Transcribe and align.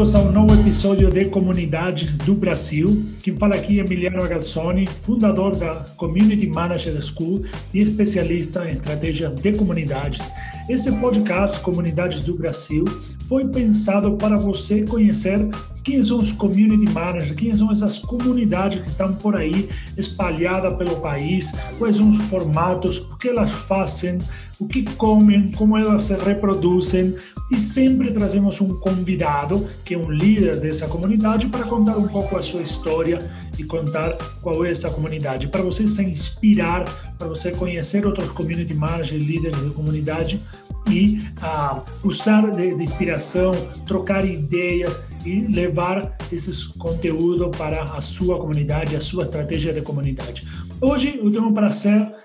bem-vindos 0.00 0.14
ao 0.14 0.32
novo 0.32 0.54
episódio 0.58 1.10
de 1.10 1.26
Comunidades 1.26 2.10
do 2.12 2.34
Brasil. 2.34 3.04
Quem 3.22 3.36
fala 3.36 3.54
aqui 3.54 3.78
é 3.78 3.84
Emiliano 3.84 4.22
Agazzoni, 4.22 4.86
fundador 4.86 5.54
da 5.54 5.74
Community 5.98 6.48
Manager 6.48 6.98
School 7.02 7.44
e 7.74 7.82
especialista 7.82 8.66
em 8.66 8.76
estratégia 8.76 9.28
de 9.28 9.52
comunidades. 9.52 10.32
Esse 10.70 10.90
podcast, 10.92 11.60
Comunidades 11.60 12.24
do 12.24 12.34
Brasil, 12.34 12.86
foi 13.28 13.46
pensado 13.48 14.12
para 14.12 14.38
você 14.38 14.84
conhecer 14.84 15.46
quem 15.84 16.02
são 16.02 16.18
os 16.18 16.32
community 16.32 16.90
managers, 16.94 17.32
quem 17.32 17.52
são 17.52 17.70
essas 17.70 17.98
comunidades 17.98 18.80
que 18.82 18.88
estão 18.88 19.12
por 19.12 19.36
aí 19.36 19.68
espalhadas 19.98 20.78
pelo 20.78 20.96
país, 20.96 21.52
quais 21.78 21.96
são 21.96 22.10
os 22.10 22.22
formatos, 22.24 22.98
o 22.98 23.16
que 23.18 23.28
elas 23.28 23.50
fazem, 23.50 24.16
o 24.60 24.68
que 24.68 24.82
comem, 24.96 25.50
como 25.52 25.76
elas 25.76 26.02
se 26.02 26.14
reproduzem, 26.14 27.14
e 27.50 27.56
sempre 27.56 28.12
trazemos 28.12 28.60
um 28.60 28.68
convidado 28.78 29.66
que 29.84 29.94
é 29.94 29.98
um 29.98 30.10
líder 30.10 30.60
dessa 30.60 30.86
comunidade 30.86 31.46
para 31.48 31.64
contar 31.64 31.96
um 31.96 32.06
pouco 32.06 32.36
a 32.36 32.42
sua 32.42 32.60
história 32.60 33.18
e 33.58 33.64
contar 33.64 34.12
qual 34.42 34.64
é 34.64 34.70
essa 34.70 34.90
comunidade, 34.90 35.48
para 35.48 35.62
você 35.62 35.88
se 35.88 36.02
inspirar, 36.02 36.84
para 37.18 37.26
você 37.26 37.50
conhecer 37.50 38.06
outros 38.06 38.28
community 38.28 38.74
managers, 38.74 39.22
líderes 39.22 39.60
de 39.60 39.70
comunidade 39.70 40.40
e 40.88 41.18
uh, 41.42 41.82
usar 42.04 42.50
de, 42.50 42.76
de 42.76 42.82
inspiração, 42.82 43.52
trocar 43.86 44.24
ideias 44.24 44.98
e 45.24 45.40
levar 45.40 46.16
esses 46.32 46.64
conteúdos 46.64 47.56
para 47.56 47.82
a 47.82 48.00
sua 48.00 48.38
comunidade, 48.38 48.96
a 48.96 49.00
sua 49.00 49.24
estratégia 49.24 49.72
de 49.72 49.82
comunidade. 49.82 50.46
Hoje 50.80 51.18
eu 51.22 51.30
tenho 51.30 51.48
o 51.48 51.52
prazer 51.52 52.19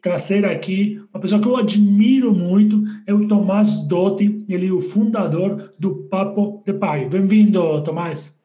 trazer 0.00 0.44
aqui 0.44 1.00
uma 1.12 1.20
pessoa 1.20 1.40
que 1.40 1.46
eu 1.46 1.56
admiro 1.56 2.34
muito, 2.34 2.82
é 3.06 3.14
o 3.14 3.28
Tomás 3.28 3.86
Dotti, 3.86 4.44
ele 4.48 4.68
é 4.68 4.72
o 4.72 4.80
fundador 4.80 5.72
do 5.78 6.08
Papo 6.08 6.62
de 6.66 6.72
Pai. 6.72 7.08
Bem-vindo, 7.08 7.82
Tomás. 7.84 8.40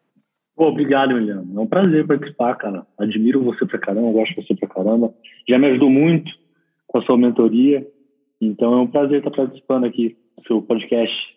Obrigado, 0.55 1.11
Emiliano. 1.11 1.47
É 1.55 1.59
um 1.59 1.67
prazer 1.67 2.05
participar, 2.08 2.55
cara. 2.55 2.86
Admiro 2.97 3.44
você 3.44 3.66
pra 3.66 3.77
caramba, 3.77 4.11
gosto 4.11 4.36
de 4.36 4.47
você 4.47 4.55
pra 4.55 4.67
caramba. 4.67 5.14
Já 5.47 5.59
me 5.59 5.67
ajudou 5.67 5.89
muito 5.89 6.31
com 6.88 6.97
a 6.97 7.02
sua 7.03 7.17
mentoria. 7.17 7.88
Então 8.42 8.73
é 8.73 8.81
um 8.81 8.88
prazer 8.88 9.19
estar 9.19 9.31
participando 9.31 9.86
aqui 9.86 10.17
do 10.38 10.47
seu 10.47 10.61
podcast. 10.61 11.36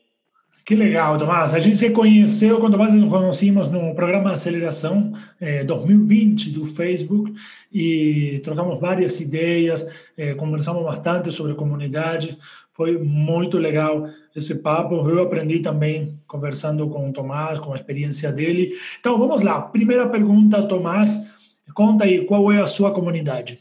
Que 0.64 0.74
legal, 0.74 1.18
Tomás. 1.18 1.54
A 1.54 1.58
gente 1.58 1.76
se 1.76 1.90
conheceu 1.90 2.60
quando 2.60 2.76
nós 2.76 2.92
nos 2.92 3.10
conhecemos 3.10 3.70
no 3.70 3.94
programa 3.94 4.32
aceleração 4.32 5.12
eh, 5.40 5.64
2020 5.64 6.50
do 6.50 6.66
Facebook 6.66 7.32
e 7.72 8.40
trocamos 8.44 8.78
várias 8.78 9.20
ideias, 9.20 9.86
eh, 10.16 10.34
conversamos 10.34 10.84
bastante 10.84 11.32
sobre 11.32 11.54
comunidade. 11.54 12.38
Foi 12.72 12.96
muito 12.98 13.58
legal 13.58 14.08
esse 14.34 14.62
papo. 14.62 14.94
Eu 15.08 15.22
aprendi 15.22 15.60
também 15.60 16.18
conversando 16.26 16.88
com 16.88 17.10
o 17.10 17.12
Tomás, 17.12 17.58
com 17.58 17.72
a 17.72 17.76
experiência 17.76 18.30
dele. 18.32 18.70
Então, 18.98 19.18
vamos 19.18 19.42
lá. 19.42 19.60
Primeira 19.62 20.08
pergunta, 20.08 20.66
Tomás. 20.66 21.28
Conta 21.74 22.04
aí, 22.04 22.24
qual 22.24 22.50
é 22.50 22.60
a 22.60 22.66
sua 22.66 22.92
comunidade? 22.92 23.58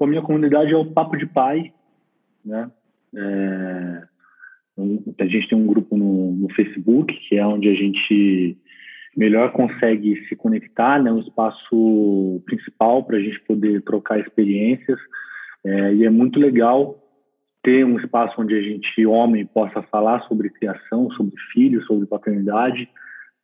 A 0.00 0.06
minha 0.06 0.22
comunidade 0.22 0.72
é 0.72 0.76
o 0.76 0.84
Papo 0.84 1.16
de 1.16 1.24
Pai, 1.24 1.72
né? 2.44 2.70
É, 3.16 4.02
a 4.76 5.26
gente 5.26 5.48
tem 5.48 5.56
um 5.56 5.66
grupo 5.66 5.96
no, 5.96 6.32
no, 6.32 6.52
Facebook, 6.54 7.14
que 7.28 7.36
é 7.36 7.46
onde 7.46 7.68
a 7.68 7.74
gente 7.74 8.58
melhor 9.16 9.52
consegue 9.52 10.26
se 10.28 10.34
conectar, 10.34 11.00
né? 11.00 11.12
Um 11.12 11.20
espaço 11.20 12.42
principal 12.44 13.04
para 13.04 13.16
a 13.16 13.20
gente 13.20 13.40
poder 13.42 13.82
trocar 13.82 14.18
experiências. 14.18 14.98
É, 15.64 15.94
e 15.94 16.04
é 16.04 16.10
muito 16.10 16.40
legal 16.40 17.00
ter 17.62 17.84
um 17.84 17.98
espaço 17.98 18.34
onde 18.40 18.54
a 18.54 18.60
gente, 18.60 19.06
homem, 19.06 19.46
possa 19.46 19.82
falar 19.84 20.20
sobre 20.28 20.50
criação, 20.50 21.10
sobre 21.12 21.34
filhos, 21.52 21.86
sobre 21.86 22.06
paternidade, 22.06 22.88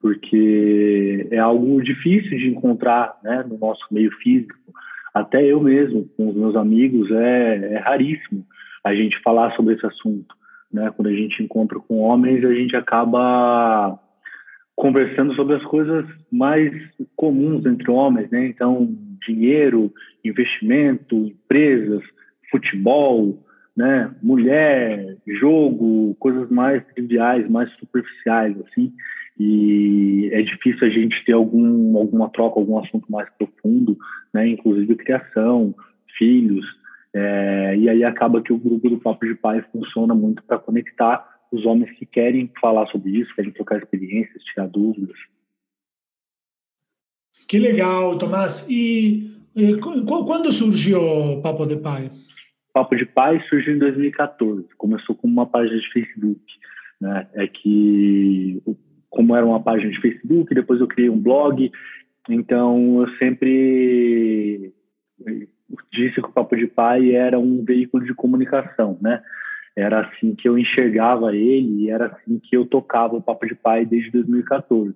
porque 0.01 1.29
é 1.31 1.39
algo 1.39 1.81
difícil 1.83 2.37
de 2.37 2.49
encontrar 2.49 3.19
né, 3.23 3.45
no 3.49 3.57
nosso 3.57 3.83
meio 3.91 4.11
físico. 4.19 4.59
Até 5.15 5.45
eu 5.45 5.61
mesmo, 5.61 6.09
com 6.17 6.29
os 6.29 6.37
meus 6.37 6.57
amigos, 6.57 7.11
é, 7.11 7.75
é 7.75 7.79
raríssimo 7.79 8.45
a 8.85 8.95
gente 8.95 9.21
falar 9.23 9.55
sobre 9.57 9.75
esse 9.75 9.87
assunto. 9.87 10.40
Né? 10.73 10.91
Quando 10.95 11.09
a 11.09 11.13
gente 11.13 11.43
encontra 11.43 11.79
com 11.81 11.99
homens, 11.99 12.45
a 12.45 12.55
gente 12.55 12.77
acaba 12.77 13.99
conversando 14.77 15.35
sobre 15.35 15.57
as 15.57 15.65
coisas 15.65 16.07
mais 16.33 16.73
comuns 17.17 17.67
entre 17.67 17.91
homens, 17.91 18.31
né? 18.31 18.47
Então, 18.47 18.89
dinheiro, 19.27 19.93
investimento, 20.25 21.17
empresas, 21.17 22.03
futebol, 22.51 23.45
né? 23.77 24.11
Mulher, 24.23 25.17
jogo, 25.27 26.15
coisas 26.19 26.49
mais 26.51 26.83
triviais, 26.95 27.49
mais 27.49 27.71
superficiais, 27.75 28.57
assim. 28.63 28.93
E 29.39 30.31
é 30.33 30.43
difícil 30.43 30.87
a 30.87 30.91
gente 30.91 31.25
ter 31.25 31.33
algum 31.33 31.97
alguma 31.97 32.29
troca, 32.31 32.59
algum 32.59 32.79
assunto 32.79 33.11
mais 33.11 33.29
profundo, 33.39 33.99
né? 34.33 34.49
Inclusive 34.49 34.95
criação, 34.97 35.75
filhos, 36.17 36.67
é, 37.15 37.77
e 37.77 37.89
aí 37.89 38.05
acaba 38.05 38.41
que 38.41 38.53
o 38.53 38.59
grupo 38.59 38.89
do 38.89 38.99
Papo 38.99 39.27
de 39.27 39.35
Pai 39.35 39.63
funciona 39.73 40.15
muito 40.15 40.43
para 40.45 40.59
conectar 40.59 41.29
os 41.51 41.67
homens 41.67 41.91
que 41.99 42.07
querem 42.07 42.51
falar 42.61 42.87
sobre 42.87 43.11
isso, 43.11 43.35
querem 43.35 43.51
trocar 43.51 43.79
experiências, 43.79 44.43
tirar 44.45 44.69
dúvidas. 44.69 45.17
Que 47.49 47.59
legal, 47.59 48.17
Tomás. 48.17 48.65
E, 48.71 49.35
e 49.57 49.77
quando 49.79 50.53
surgiu 50.53 51.03
o 51.03 51.43
Papo 51.43 51.67
de 51.67 51.77
Pai? 51.77 52.11
Papo 52.73 52.95
de 52.95 53.05
Pai 53.05 53.43
surgiu 53.49 53.75
em 53.75 53.79
2014. 53.79 54.69
Começou 54.79 55.17
como 55.17 55.33
uma 55.33 55.47
página 55.47 55.81
de 55.81 55.93
Facebook. 55.93 56.41
Né? 57.01 57.27
É 57.35 57.49
que, 57.49 58.63
como 59.09 59.35
era 59.35 59.45
uma 59.45 59.61
página 59.61 59.91
de 59.91 60.01
Facebook, 60.01 60.55
depois 60.55 60.81
eu 60.81 60.87
criei 60.87 61.11
um 61.11 61.19
blog. 61.19 61.73
Então, 62.29 63.01
eu 63.01 63.17
sempre 63.17 64.73
disse 65.93 66.21
que 66.21 66.29
o 66.29 66.33
Papo 66.33 66.57
de 66.57 66.67
Pai 66.67 67.15
era 67.15 67.39
um 67.39 67.65
veículo 67.65 68.05
de 68.05 68.15
comunicação, 68.15 68.99
né? 69.01 69.23
Era 69.77 70.01
assim 70.01 70.35
que 70.35 70.49
eu 70.49 70.59
enxergava 70.59 71.35
ele 71.35 71.85
e 71.85 71.91
era 71.91 72.07
assim 72.07 72.39
que 72.39 72.57
eu 72.57 72.67
tocava 72.67 73.17
o 73.17 73.23
Papo 73.23 73.47
de 73.47 73.55
Pai 73.55 73.85
desde 73.85 74.11
2014. 74.11 74.95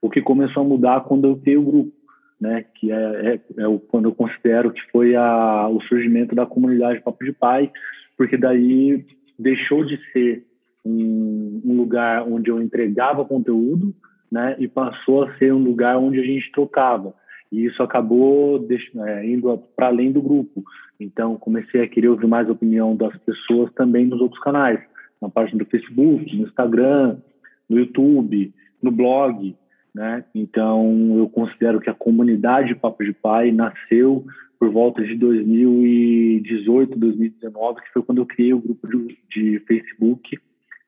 O 0.00 0.08
que 0.08 0.22
começou 0.22 0.62
a 0.62 0.66
mudar 0.66 1.02
quando 1.02 1.26
eu 1.26 1.36
tenho 1.36 1.60
o 1.60 1.64
grupo, 1.64 1.92
né? 2.40 2.64
Que 2.74 2.90
é, 2.90 2.96
é, 2.96 3.40
é 3.62 3.68
o, 3.68 3.78
quando 3.78 4.06
eu 4.08 4.14
considero 4.14 4.72
que 4.72 4.80
foi 4.90 5.14
a, 5.14 5.68
o 5.68 5.80
surgimento 5.82 6.34
da 6.34 6.46
comunidade 6.46 7.00
Papo 7.00 7.24
de 7.24 7.32
Pai, 7.32 7.70
porque 8.16 8.36
daí 8.36 9.04
deixou 9.38 9.84
de 9.84 9.98
ser 10.12 10.46
um, 10.84 11.60
um 11.64 11.76
lugar 11.76 12.22
onde 12.26 12.50
eu 12.50 12.62
entregava 12.62 13.24
conteúdo, 13.24 13.94
né? 14.32 14.56
E 14.58 14.66
passou 14.66 15.24
a 15.24 15.36
ser 15.36 15.52
um 15.52 15.62
lugar 15.62 15.98
onde 15.98 16.18
a 16.18 16.24
gente 16.24 16.50
trocava 16.52 17.14
e 17.50 17.64
isso 17.64 17.82
acabou 17.82 18.66
é, 19.06 19.26
indo 19.26 19.56
para 19.76 19.86
além 19.86 20.12
do 20.12 20.20
grupo. 20.20 20.64
Então, 20.98 21.36
comecei 21.36 21.82
a 21.82 21.88
querer 21.88 22.08
ouvir 22.08 22.26
mais 22.26 22.48
a 22.48 22.52
opinião 22.52 22.96
das 22.96 23.16
pessoas 23.18 23.72
também 23.74 24.06
nos 24.06 24.20
outros 24.20 24.42
canais, 24.42 24.80
na 25.20 25.28
página 25.28 25.58
do 25.58 25.70
Facebook, 25.70 26.36
no 26.36 26.46
Instagram, 26.46 27.18
no 27.68 27.78
YouTube, 27.78 28.52
no 28.82 28.90
blog, 28.90 29.54
né? 29.94 30.24
Então, 30.34 31.14
eu 31.16 31.28
considero 31.28 31.80
que 31.80 31.90
a 31.90 31.94
comunidade 31.94 32.74
Papo 32.74 33.04
de 33.04 33.12
Pai 33.12 33.50
nasceu 33.50 34.24
por 34.58 34.70
volta 34.70 35.02
de 35.02 35.14
2018, 35.16 36.98
2019, 36.98 37.80
que 37.82 37.92
foi 37.92 38.02
quando 38.02 38.18
eu 38.18 38.26
criei 38.26 38.54
o 38.54 38.60
grupo 38.60 38.88
de, 38.88 39.18
de 39.30 39.58
Facebook. 39.60 40.38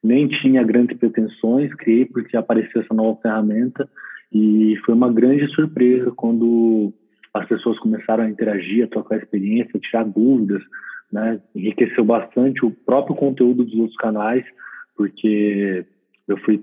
Nem 0.03 0.29
tinha 0.29 0.63
grandes 0.63 0.97
pretensões, 0.97 1.75
criei 1.75 2.07
porque 2.07 2.37
apareceu 2.37 2.83
essa 2.83 2.95
nova 2.95 3.21
ferramenta 3.21 3.89
e 4.33 4.77
foi 4.85 4.95
uma 4.95 5.13
grande 5.13 5.47
surpresa 5.55 6.11
quando 6.13 6.93
as 7.33 7.47
pessoas 7.47 7.79
começaram 7.79 8.25
a 8.25 8.31
interagir, 8.31 8.85
a 8.85 8.89
trocar 8.89 9.17
experiência, 9.19 9.73
a 9.75 9.81
tirar 9.81 10.05
dúvidas, 10.05 10.63
né? 11.11 11.41
Enriqueceu 11.55 12.05
bastante 12.05 12.65
o 12.65 12.71
próprio 12.71 13.17
conteúdo 13.17 13.65
dos 13.65 13.75
outros 13.75 13.97
canais, 13.97 14.45
porque 14.97 15.85
eu 16.27 16.37
fui 16.39 16.63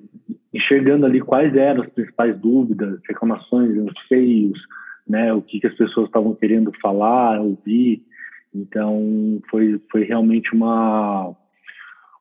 enxergando 0.53 1.05
ali 1.05 1.19
quais 1.21 1.55
eram 1.55 1.83
as 1.83 1.89
principais 1.89 2.37
dúvidas, 2.39 2.99
reclamações, 3.07 3.71
anseios, 3.77 4.59
né? 5.07 5.33
O 5.33 5.41
que, 5.41 5.59
que 5.59 5.67
as 5.67 5.75
pessoas 5.75 6.07
estavam 6.07 6.35
querendo 6.35 6.71
falar, 6.81 7.41
ouvir. 7.41 8.03
Então, 8.53 9.41
foi, 9.49 9.81
foi 9.91 10.03
realmente 10.03 10.53
uma 10.53 11.35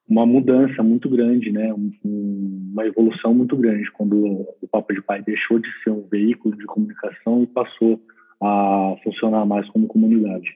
uma 0.08 0.26
mudança 0.26 0.82
muito 0.82 1.08
grande, 1.08 1.50
né? 1.50 1.72
Um, 1.72 2.70
uma 2.72 2.86
evolução 2.86 3.34
muito 3.34 3.56
grande 3.56 3.90
quando 3.92 4.46
o 4.60 4.68
Papo 4.70 4.92
de 4.92 5.02
Pai 5.02 5.22
deixou 5.22 5.58
de 5.58 5.68
ser 5.82 5.90
um 5.90 6.06
veículo 6.08 6.56
de 6.56 6.64
comunicação 6.64 7.42
e 7.42 7.46
passou 7.46 8.00
a 8.42 8.96
funcionar 9.02 9.46
mais 9.46 9.68
como 9.70 9.86
comunidade. 9.86 10.48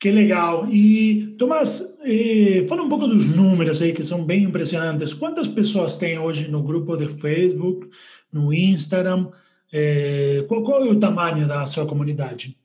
Que 0.00 0.10
legal. 0.10 0.68
E, 0.68 1.36
Tomás, 1.38 1.96
eh, 2.02 2.66
fala 2.68 2.82
um 2.82 2.88
pouco 2.88 3.06
dos 3.06 3.28
números 3.28 3.80
aí, 3.80 3.92
que 3.92 4.02
são 4.02 4.24
bem 4.24 4.42
impressionantes. 4.42 5.14
Quantas 5.14 5.46
pessoas 5.46 5.96
tem 5.96 6.18
hoje 6.18 6.50
no 6.50 6.60
grupo 6.60 6.96
de 6.96 7.06
Facebook, 7.06 7.88
no 8.32 8.52
Instagram? 8.52 9.28
Eh, 9.72 10.44
qual, 10.48 10.64
qual, 10.64 10.84
é 10.84 10.90
o 10.90 10.98
tamanho 10.98 11.46
da 11.46 11.64
sua 11.66 11.86
comunidade? 11.86 12.56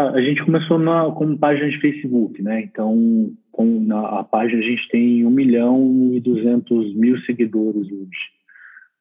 Ah, 0.00 0.12
a 0.12 0.22
gente 0.22 0.42
começou 0.46 0.78
na, 0.78 1.10
como 1.10 1.38
página 1.38 1.68
de 1.68 1.78
Facebook, 1.78 2.42
né? 2.42 2.62
Então, 2.62 3.30
com 3.52 3.80
na, 3.80 4.20
a 4.20 4.24
página 4.24 4.58
a 4.58 4.66
gente 4.66 4.88
tem 4.88 5.26
1 5.26 5.30
milhão 5.30 6.10
e 6.14 6.20
200 6.20 6.94
mil 6.94 7.18
seguidores 7.20 7.86
hoje. 7.92 8.30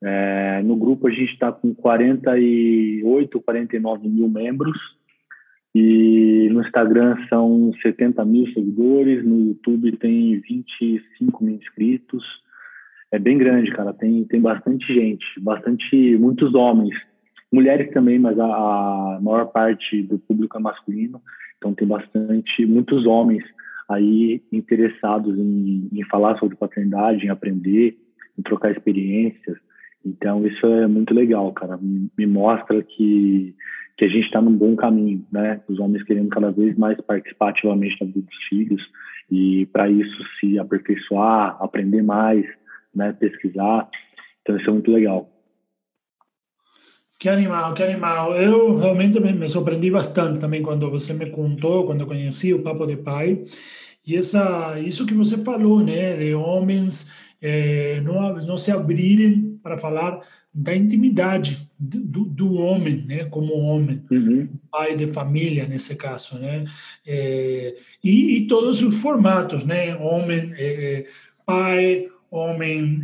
É, 0.03 0.61
no 0.61 0.75
grupo 0.75 1.07
a 1.07 1.11
gente 1.11 1.31
está 1.31 1.53
com 1.53 1.73
48, 1.73 3.39
49 3.39 4.09
mil 4.09 4.27
membros. 4.27 4.77
E 5.73 6.49
no 6.51 6.61
Instagram 6.61 7.15
são 7.29 7.71
70 7.81 8.25
mil 8.25 8.47
seguidores, 8.47 9.23
no 9.23 9.39
YouTube 9.39 9.95
tem 9.97 10.37
25 10.39 11.43
mil 11.45 11.55
inscritos. 11.55 12.25
É 13.09 13.17
bem 13.17 13.37
grande, 13.37 13.71
cara. 13.71 13.93
Tem, 13.93 14.25
tem 14.25 14.41
bastante 14.41 14.85
gente, 14.93 15.25
bastante, 15.39 16.17
muitos 16.17 16.53
homens 16.53 16.93
mulheres 17.51 17.91
também, 17.91 18.19
mas 18.19 18.39
a, 18.39 18.45
a 18.45 19.19
maior 19.21 19.45
parte 19.47 20.03
do 20.03 20.19
público 20.19 20.57
é 20.57 20.61
masculino, 20.61 21.21
então 21.57 21.73
tem 21.73 21.87
bastante, 21.87 22.65
muitos 22.65 23.05
homens 23.05 23.43
aí 23.89 24.41
interessados 24.51 25.37
em, 25.37 25.89
em 25.91 26.03
falar 26.05 26.37
sobre 26.37 26.55
paternidade, 26.55 27.25
em 27.25 27.29
aprender, 27.29 27.97
em 28.37 28.41
trocar 28.41 28.71
experiências. 28.71 29.57
Então 30.05 30.45
isso 30.45 30.65
é 30.65 30.87
muito 30.87 31.13
legal, 31.13 31.51
cara. 31.51 31.77
Me, 31.77 32.09
me 32.17 32.25
mostra 32.25 32.81
que 32.83 33.55
que 33.97 34.05
a 34.05 34.07
gente 34.07 34.27
está 34.27 34.41
num 34.41 34.55
bom 34.55 34.77
caminho, 34.77 35.25
né? 35.29 35.59
Os 35.67 35.77
homens 35.77 36.03
querendo 36.03 36.29
cada 36.29 36.49
vez 36.51 36.77
mais 36.77 36.99
participar 37.01 37.49
ativamente 37.49 37.99
da 37.99 38.05
vida 38.05 38.21
dos 38.21 38.43
filhos 38.47 38.81
e 39.29 39.65
para 39.73 39.89
isso 39.89 40.23
se 40.39 40.57
aperfeiçoar, 40.57 41.57
aprender 41.61 42.01
mais, 42.01 42.45
né? 42.95 43.11
Pesquisar. 43.11 43.89
Então 44.41 44.55
isso 44.55 44.69
é 44.69 44.73
muito 44.73 44.89
legal. 44.89 45.29
Que 47.19 47.27
animal, 47.27 47.74
que 47.74 47.83
animal. 47.83 48.33
Eu 48.36 48.77
realmente 48.77 49.19
me, 49.19 49.33
me 49.33 49.48
surpreendi 49.48 49.92
bastante 49.92 50.39
também 50.39 50.63
quando 50.63 50.89
você 50.89 51.13
me 51.13 51.30
contou, 51.30 51.86
quando 51.86 52.07
conheci 52.07 52.54
o 52.54 52.63
Papo 52.63 52.88
de 52.88 52.95
Pai. 52.95 53.44
E 54.07 54.16
essa, 54.16 54.80
isso 54.80 55.06
que 55.06 55.13
você 55.13 55.44
falou, 55.44 55.83
né, 55.83 56.16
de 56.16 56.33
homens 56.33 57.12
é, 57.42 58.00
não, 58.01 58.38
não 58.38 58.57
se 58.57 58.71
abrirem 58.71 59.60
para 59.62 59.77
falar 59.77 60.21
da 60.54 60.74
intimidade 60.74 61.69
do, 61.77 62.24
do 62.24 62.54
homem, 62.56 63.06
né, 63.06 63.25
como 63.25 63.54
homem, 63.54 64.01
uhum. 64.10 64.50
pai 64.71 64.95
de 64.95 65.07
família 65.07 65.68
nesse 65.68 65.95
caso, 65.95 66.39
né, 66.39 66.66
é, 67.06 67.75
e, 68.04 68.38
e, 68.38 68.48
todos 68.48 68.81
os 68.81 68.95
formatos, 68.95 69.63
né, 69.63 69.95
homem, 69.98 70.51
é, 70.57 71.06
pai, 71.45 72.07
homem 72.31 73.01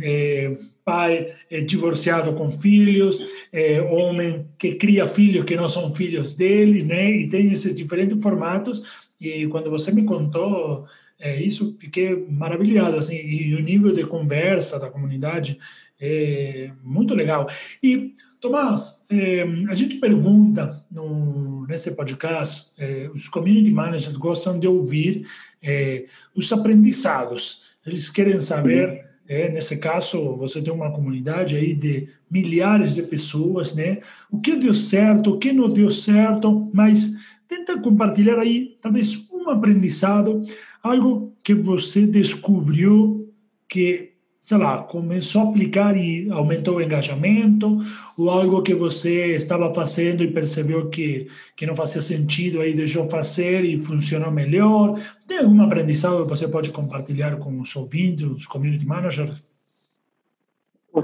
pai 0.86 1.34
é, 1.50 1.60
divorciado 1.60 2.32
com 2.34 2.48
filhos, 2.52 3.18
é, 3.52 3.82
homem 3.82 4.46
que 4.56 4.76
cria 4.76 5.04
filhos 5.08 5.44
que 5.44 5.56
não 5.56 5.68
são 5.68 5.92
filhos 5.92 6.36
dele, 6.36 6.84
né? 6.84 7.10
E 7.10 7.28
tem 7.28 7.50
esses 7.50 7.76
diferentes 7.76 8.22
formatos. 8.22 9.04
E 9.20 9.48
quando 9.48 9.68
você 9.68 9.90
me 9.90 10.04
contou 10.04 10.86
é, 11.18 11.42
isso, 11.42 11.76
fiquei 11.80 12.24
maravilhado, 12.30 12.96
assim. 12.96 13.16
E 13.16 13.52
o 13.56 13.60
nível 13.60 13.92
de 13.92 14.06
conversa 14.06 14.78
da 14.78 14.88
comunidade 14.88 15.58
é 16.00 16.70
muito 16.84 17.14
legal. 17.14 17.48
E 17.82 18.14
Tomás, 18.40 19.04
é, 19.10 19.42
a 19.68 19.74
gente 19.74 19.96
pergunta 19.96 20.84
no, 20.88 21.66
nesse 21.66 21.90
podcast, 21.96 22.70
é, 22.78 23.10
os 23.12 23.26
community 23.26 23.72
managers 23.72 24.16
gostam 24.16 24.56
de 24.56 24.68
ouvir 24.68 25.26
é, 25.60 26.04
os 26.32 26.52
aprendizados. 26.52 27.74
Eles 27.84 28.08
querem 28.08 28.38
saber 28.38 29.06
é, 29.28 29.48
nesse 29.50 29.78
caso, 29.78 30.36
você 30.36 30.62
tem 30.62 30.72
uma 30.72 30.92
comunidade 30.92 31.56
aí 31.56 31.74
de 31.74 32.08
milhares 32.30 32.94
de 32.94 33.02
pessoas, 33.02 33.74
né? 33.74 33.98
O 34.30 34.40
que 34.40 34.56
deu 34.56 34.74
certo, 34.74 35.32
o 35.32 35.38
que 35.38 35.52
não 35.52 35.72
deu 35.72 35.90
certo, 35.90 36.70
mas 36.72 37.12
tenta 37.48 37.78
compartilhar 37.80 38.38
aí 38.38 38.76
talvez 38.80 39.28
um 39.32 39.48
aprendizado, 39.50 40.42
algo 40.82 41.34
que 41.42 41.54
você 41.54 42.06
descobriu 42.06 43.32
que 43.68 44.15
sei 44.46 44.58
lá, 44.58 44.84
começou 44.84 45.42
a 45.42 45.50
aplicar 45.50 45.96
e 45.96 46.30
aumentou 46.30 46.76
o 46.76 46.80
engajamento, 46.80 47.80
ou 48.16 48.30
algo 48.30 48.62
que 48.62 48.76
você 48.76 49.34
estava 49.34 49.74
fazendo 49.74 50.22
e 50.22 50.30
percebeu 50.30 50.88
que, 50.88 51.26
que 51.56 51.66
não 51.66 51.74
fazia 51.74 52.00
sentido, 52.00 52.60
aí 52.60 52.72
deixou 52.72 53.10
fazer 53.10 53.64
e 53.64 53.80
funcionou 53.80 54.30
melhor? 54.30 55.00
Tem 55.26 55.38
algum 55.38 55.60
aprendizado 55.62 56.22
que 56.22 56.30
você 56.30 56.46
pode 56.46 56.70
compartilhar 56.70 57.36
com 57.38 57.60
os 57.60 57.74
ouvintes, 57.74 58.22
os 58.22 58.46
community 58.46 58.86
managers? 58.86 59.50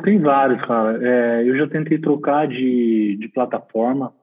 Tem 0.05 0.21
vários, 0.21 0.65
cara. 0.65 0.99
É, 1.03 1.43
eu 1.43 1.57
já 1.59 1.67
tentei 1.67 1.99
trocar 1.99 2.47
de, 2.47 3.17
de 3.21 3.29
plataforma, 3.29 4.15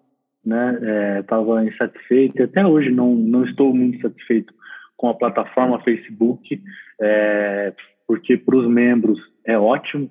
né? 0.44 1.20
Estava 1.20 1.62
é, 1.62 1.68
insatisfeito, 1.68 2.42
até 2.42 2.66
hoje 2.66 2.90
não, 2.90 3.14
não 3.14 3.44
estou 3.44 3.76
muito 3.76 4.02
satisfeito 4.02 4.54
com 4.96 5.10
a 5.10 5.14
plataforma 5.14 5.84
Facebook. 5.84 6.64
É, 7.02 7.74
porque 8.10 8.36
para 8.36 8.58
os 8.58 8.68
membros 8.68 9.20
é 9.46 9.56
ótimo, 9.56 10.10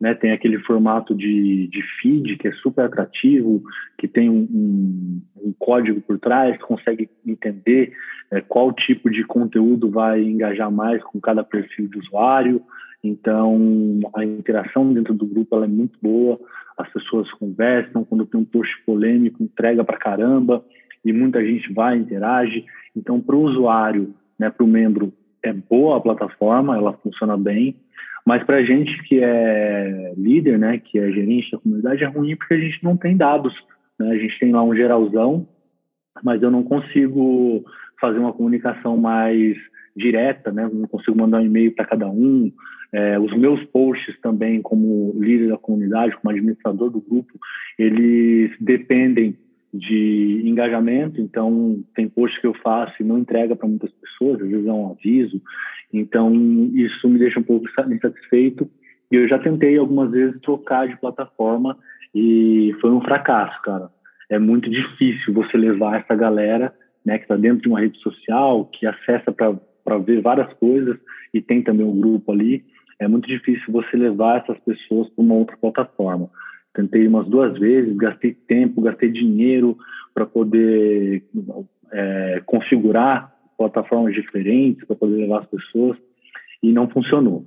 né? 0.00 0.14
Tem 0.14 0.30
aquele 0.30 0.60
formato 0.60 1.12
de, 1.12 1.66
de 1.66 1.82
feed 2.00 2.36
que 2.36 2.46
é 2.46 2.52
super 2.52 2.84
atrativo, 2.84 3.60
que 3.98 4.06
tem 4.06 4.30
um, 4.30 4.46
um, 4.48 5.22
um 5.48 5.54
código 5.58 6.00
por 6.00 6.16
trás, 6.20 6.56
consegue 6.62 7.10
entender 7.26 7.92
é, 8.30 8.40
qual 8.40 8.72
tipo 8.72 9.10
de 9.10 9.24
conteúdo 9.24 9.90
vai 9.90 10.22
engajar 10.22 10.70
mais 10.70 11.02
com 11.02 11.20
cada 11.20 11.42
perfil 11.42 11.88
de 11.88 11.98
usuário. 11.98 12.62
Então, 13.02 13.98
a 14.14 14.24
interação 14.24 14.92
dentro 14.92 15.12
do 15.12 15.26
grupo 15.26 15.60
é 15.60 15.66
muito 15.66 15.98
boa, 16.00 16.38
as 16.78 16.88
pessoas 16.92 17.28
conversam, 17.32 18.04
quando 18.04 18.26
tem 18.26 18.40
um 18.40 18.44
post 18.44 18.72
polêmico, 18.86 19.42
entrega 19.42 19.82
para 19.82 19.98
caramba, 19.98 20.64
e 21.04 21.12
muita 21.12 21.44
gente 21.44 21.72
vai, 21.72 21.96
interage. 21.96 22.64
Então, 22.94 23.20
para 23.20 23.34
o 23.34 23.42
usuário, 23.42 24.14
né, 24.38 24.50
para 24.50 24.62
o 24.62 24.68
membro, 24.68 25.12
é 25.42 25.52
boa 25.52 25.96
a 25.96 26.00
plataforma, 26.00 26.76
ela 26.76 26.92
funciona 26.94 27.36
bem, 27.36 27.76
mas 28.26 28.44
para 28.44 28.58
a 28.58 28.64
gente 28.64 29.02
que 29.04 29.20
é 29.22 30.12
líder, 30.16 30.58
né, 30.58 30.78
que 30.78 30.98
é 30.98 31.10
gerente 31.10 31.50
da 31.50 31.58
comunidade, 31.58 32.04
é 32.04 32.06
ruim 32.06 32.36
porque 32.36 32.54
a 32.54 32.58
gente 32.60 32.82
não 32.82 32.96
tem 32.96 33.16
dados. 33.16 33.54
Né? 33.98 34.10
A 34.10 34.18
gente 34.18 34.38
tem 34.38 34.52
lá 34.52 34.62
um 34.62 34.74
geralzão, 34.74 35.48
mas 36.22 36.42
eu 36.42 36.50
não 36.50 36.62
consigo 36.62 37.64
fazer 38.00 38.18
uma 38.18 38.32
comunicação 38.32 38.96
mais 38.96 39.56
direta, 39.96 40.52
né? 40.52 40.68
não 40.72 40.86
consigo 40.86 41.16
mandar 41.16 41.38
um 41.38 41.46
e-mail 41.46 41.74
para 41.74 41.86
cada 41.86 42.08
um. 42.08 42.52
É, 42.92 43.18
os 43.18 43.36
meus 43.36 43.62
posts 43.66 44.18
também, 44.20 44.60
como 44.60 45.14
líder 45.18 45.48
da 45.48 45.58
comunidade, 45.58 46.16
como 46.16 46.30
administrador 46.30 46.90
do 46.90 47.00
grupo, 47.00 47.32
eles 47.78 48.50
dependem 48.60 49.36
de 49.72 50.42
engajamento, 50.44 51.20
então 51.20 51.82
tem 51.94 52.08
posts 52.08 52.40
que 52.40 52.46
eu 52.46 52.54
faço 52.54 52.94
e 53.00 53.04
não 53.04 53.18
entrega 53.18 53.54
para 53.54 53.68
muitas 53.68 53.90
pessoas, 53.92 54.42
às 54.42 54.48
vezes 54.48 54.66
é 54.66 54.72
um 54.72 54.90
aviso, 54.90 55.40
então 55.92 56.32
isso 56.74 57.08
me 57.08 57.18
deixa 57.18 57.38
um 57.38 57.44
pouco 57.44 57.66
insatisfeito 57.88 58.68
e 59.10 59.16
eu 59.16 59.28
já 59.28 59.38
tentei 59.38 59.76
algumas 59.76 60.10
vezes 60.10 60.40
trocar 60.40 60.88
de 60.88 60.96
plataforma 60.98 61.76
e 62.14 62.74
foi 62.80 62.90
um 62.90 63.00
fracasso, 63.00 63.60
cara. 63.62 63.90
É 64.28 64.38
muito 64.38 64.68
difícil 64.70 65.32
você 65.34 65.56
levar 65.56 66.00
essa 66.00 66.14
galera, 66.14 66.72
né, 67.04 67.18
que 67.18 67.24
está 67.24 67.36
dentro 67.36 67.62
de 67.62 67.68
uma 67.68 67.80
rede 67.80 67.98
social, 68.00 68.66
que 68.66 68.86
acessa 68.86 69.32
para 69.32 69.98
ver 69.98 70.20
várias 70.20 70.52
coisas 70.54 70.96
e 71.32 71.40
tem 71.40 71.62
também 71.62 71.86
um 71.86 72.00
grupo 72.00 72.32
ali, 72.32 72.64
é 73.00 73.08
muito 73.08 73.26
difícil 73.26 73.72
você 73.72 73.96
levar 73.96 74.42
essas 74.42 74.58
pessoas 74.60 75.08
para 75.10 75.24
uma 75.24 75.34
outra 75.34 75.56
plataforma. 75.56 76.28
Tentei 76.74 77.06
umas 77.06 77.26
duas 77.26 77.58
vezes, 77.58 77.96
gastei 77.96 78.32
tempo, 78.32 78.80
gastei 78.80 79.10
dinheiro 79.10 79.76
para 80.14 80.24
poder 80.24 81.24
é, 81.92 82.42
configurar 82.46 83.34
plataformas 83.58 84.14
diferentes, 84.14 84.86
para 84.86 84.96
poder 84.96 85.16
levar 85.16 85.40
as 85.40 85.46
pessoas, 85.46 85.98
e 86.62 86.72
não 86.72 86.88
funcionou. 86.88 87.46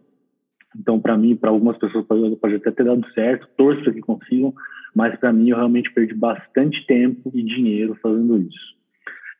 Então, 0.77 0.99
para 0.99 1.17
mim, 1.17 1.35
para 1.35 1.49
algumas 1.49 1.77
pessoas 1.77 2.05
pode, 2.05 2.35
pode, 2.37 2.55
até 2.55 2.71
ter 2.71 2.83
dado 2.83 3.05
certo, 3.13 3.47
torço 3.55 3.83
para 3.83 3.93
que 3.93 4.01
consigam, 4.01 4.53
mas 4.95 5.17
para 5.19 5.31
mim 5.31 5.49
eu 5.49 5.57
realmente 5.57 5.91
perdi 5.93 6.13
bastante 6.13 6.85
tempo 6.85 7.31
e 7.33 7.43
dinheiro 7.43 7.97
fazendo 8.01 8.37
isso. 8.37 8.73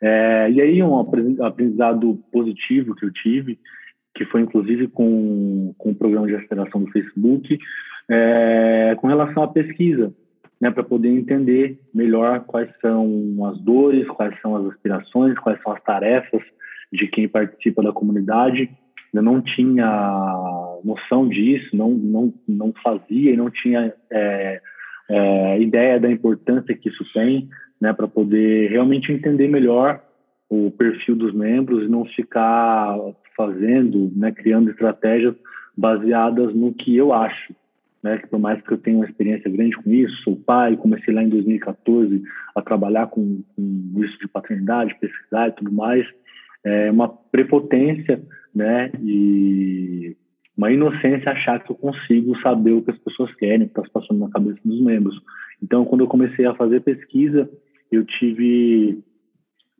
É, 0.01 0.51
e 0.51 0.61
aí 0.61 0.83
um 0.83 0.99
aprendizado 0.99 2.19
positivo 2.31 2.95
que 2.95 3.05
eu 3.05 3.11
tive, 3.11 3.57
que 4.15 4.25
foi 4.25 4.41
inclusive 4.41 4.87
com, 4.87 5.73
com 5.77 5.91
o 5.91 5.95
programa 5.95 6.27
de 6.27 6.35
aceleração 6.35 6.83
do 6.83 6.91
Facebook, 6.91 7.57
é, 8.09 8.95
com 8.99 9.07
relação 9.07 9.43
à 9.43 9.47
pesquisa, 9.47 10.13
né, 10.61 10.71
para 10.71 10.83
poder 10.83 11.09
entender 11.09 11.79
melhor 11.93 12.41
quais 12.41 12.69
são 12.79 13.45
as 13.45 13.59
dores, 13.59 14.07
quais 14.07 14.39
são 14.41 14.55
as 14.55 14.65
aspirações, 14.73 15.37
quais 15.39 15.61
são 15.61 15.73
as 15.73 15.83
tarefas 15.83 16.41
de 16.91 17.07
quem 17.07 17.27
participa 17.27 17.81
da 17.81 17.91
comunidade. 17.91 18.69
Eu 19.13 19.21
não 19.21 19.41
tinha 19.41 20.79
noção 20.83 21.27
disso, 21.27 21.75
não, 21.75 21.89
não, 21.91 22.33
não 22.47 22.73
fazia 22.83 23.33
e 23.33 23.37
não 23.37 23.49
tinha 23.49 23.93
é, 24.11 24.61
é, 25.09 25.59
ideia 25.59 25.99
da 25.99 26.11
importância 26.11 26.75
que 26.75 26.89
isso 26.89 27.03
tem, 27.13 27.49
né, 27.81 27.91
para 27.93 28.07
poder 28.07 28.69
realmente 28.69 29.11
entender 29.11 29.47
melhor 29.47 30.01
o 30.49 30.71
perfil 30.71 31.15
dos 31.15 31.33
membros 31.33 31.85
e 31.85 31.89
não 31.89 32.05
ficar 32.05 32.97
fazendo, 33.35 34.11
né, 34.15 34.31
criando 34.31 34.69
estratégias 34.69 35.35
baseadas 35.75 36.53
no 36.53 36.73
que 36.73 36.95
eu 36.95 37.11
acho, 37.11 37.53
né, 38.03 38.17
que 38.17 38.27
por 38.27 38.39
mais 38.39 38.61
que 38.61 38.71
eu 38.71 38.77
tenha 38.77 38.97
uma 38.97 39.05
experiência 39.05 39.49
grande 39.49 39.75
com 39.77 39.89
isso, 39.91 40.15
sou 40.23 40.35
pai, 40.35 40.77
comecei 40.77 41.13
lá 41.13 41.23
em 41.23 41.29
2014 41.29 42.21
a 42.55 42.61
trabalhar 42.61 43.07
com, 43.07 43.41
com 43.55 44.03
isso 44.03 44.17
de 44.19 44.27
paternidade, 44.27 44.97
pesquisar 44.99 45.47
e 45.47 45.53
tudo 45.53 45.71
mais, 45.71 46.05
é 46.63 46.91
uma 46.91 47.09
prepotência, 47.09 48.21
né, 48.53 48.91
e 49.01 50.15
uma 50.55 50.71
inocência 50.71 51.31
achar 51.31 51.63
que 51.63 51.71
eu 51.71 51.75
consigo 51.75 52.39
saber 52.41 52.73
o 52.73 52.83
que 52.83 52.91
as 52.91 52.99
pessoas 52.99 53.33
querem, 53.35 53.65
o 53.65 53.69
que 53.69 53.79
está 53.79 53.99
passando 53.99 54.19
na 54.19 54.29
cabeça 54.29 54.59
dos 54.63 54.81
membros. 54.81 55.19
Então, 55.61 55.83
quando 55.83 56.01
eu 56.01 56.07
comecei 56.07 56.45
a 56.45 56.53
fazer 56.53 56.81
pesquisa, 56.81 57.49
eu 57.91 58.05
tive 58.05 59.03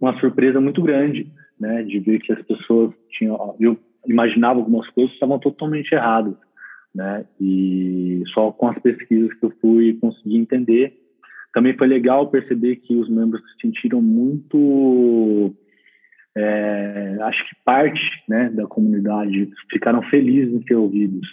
uma 0.03 0.19
surpresa 0.19 0.59
muito 0.59 0.81
grande, 0.81 1.31
né, 1.59 1.83
de 1.83 1.99
ver 1.99 2.19
que 2.19 2.33
as 2.33 2.41
pessoas 2.43 2.93
tinham, 3.11 3.55
eu 3.59 3.77
imaginava 4.07 4.59
algumas 4.59 4.89
coisas 4.89 5.11
que 5.11 5.17
estavam 5.17 5.39
totalmente 5.39 5.93
erradas 5.93 6.35
né? 6.93 7.25
E 7.39 8.23
só 8.33 8.51
com 8.51 8.67
as 8.67 8.79
pesquisas 8.79 9.33
que 9.33 9.45
eu 9.45 9.53
fui 9.61 9.97
conseguir 9.99 10.37
entender. 10.37 10.93
Também 11.53 11.75
foi 11.77 11.87
legal 11.87 12.29
perceber 12.29 12.77
que 12.77 12.95
os 12.95 13.09
membros 13.09 13.41
se 13.41 13.61
sentiram 13.61 14.01
muito, 14.01 15.53
é, 16.35 17.17
acho 17.21 17.47
que 17.47 17.55
parte, 17.63 18.01
né, 18.27 18.49
da 18.49 18.65
comunidade, 18.65 19.51
ficaram 19.71 20.01
felizes 20.03 20.53
em 20.53 20.63
ser 20.63 20.75
ouvidos. 20.75 21.27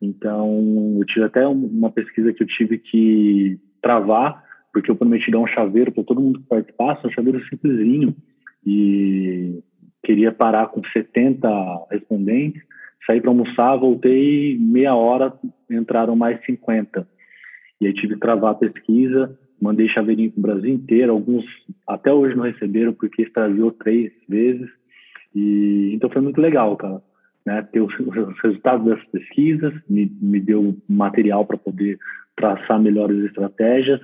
Então, 0.00 0.96
eu 0.98 1.04
tive 1.06 1.26
até 1.26 1.46
uma 1.46 1.90
pesquisa 1.90 2.32
que 2.32 2.42
eu 2.42 2.46
tive 2.46 2.78
que 2.78 3.58
travar, 3.82 4.42
porque 4.76 4.90
eu 4.90 4.96
prometi 4.96 5.30
dar 5.30 5.38
um 5.38 5.46
chaveiro 5.46 5.90
para 5.90 6.04
todo 6.04 6.20
mundo 6.20 6.38
que 6.38 6.48
participasse, 6.48 7.06
um 7.06 7.10
chaveiro 7.10 7.42
simplesinho, 7.46 8.14
e 8.66 9.62
queria 10.04 10.30
parar 10.30 10.66
com 10.66 10.82
70 10.92 11.48
respondentes, 11.90 12.60
saí 13.06 13.18
para 13.18 13.30
almoçar, 13.30 13.74
voltei 13.76 14.58
meia 14.58 14.94
hora, 14.94 15.32
entraram 15.70 16.14
mais 16.14 16.44
50. 16.44 17.08
E 17.80 17.86
aí 17.86 17.94
tive 17.94 18.16
que 18.16 18.20
travar 18.20 18.50
a 18.50 18.54
pesquisa, 18.54 19.38
mandei 19.58 19.88
chaveirinho 19.88 20.30
para 20.32 20.40
o 20.40 20.42
Brasil 20.42 20.74
inteiro, 20.74 21.10
alguns 21.10 21.46
até 21.88 22.12
hoje 22.12 22.36
não 22.36 22.44
receberam 22.44 22.92
porque 22.92 23.22
extraviou 23.22 23.70
três 23.70 24.12
vezes. 24.28 24.68
E 25.34 25.92
então 25.94 26.10
foi 26.10 26.20
muito 26.20 26.38
legal, 26.38 26.76
cara, 26.76 27.00
né? 27.46 27.66
Ter 27.72 27.80
os, 27.80 27.98
os 27.98 28.42
resultados 28.42 28.84
dessas 28.84 29.06
pesquisas, 29.06 29.72
me, 29.88 30.12
me 30.20 30.38
deu 30.38 30.76
material 30.86 31.46
para 31.46 31.56
poder 31.56 31.98
traçar 32.36 32.78
melhores 32.78 33.24
estratégias 33.24 34.02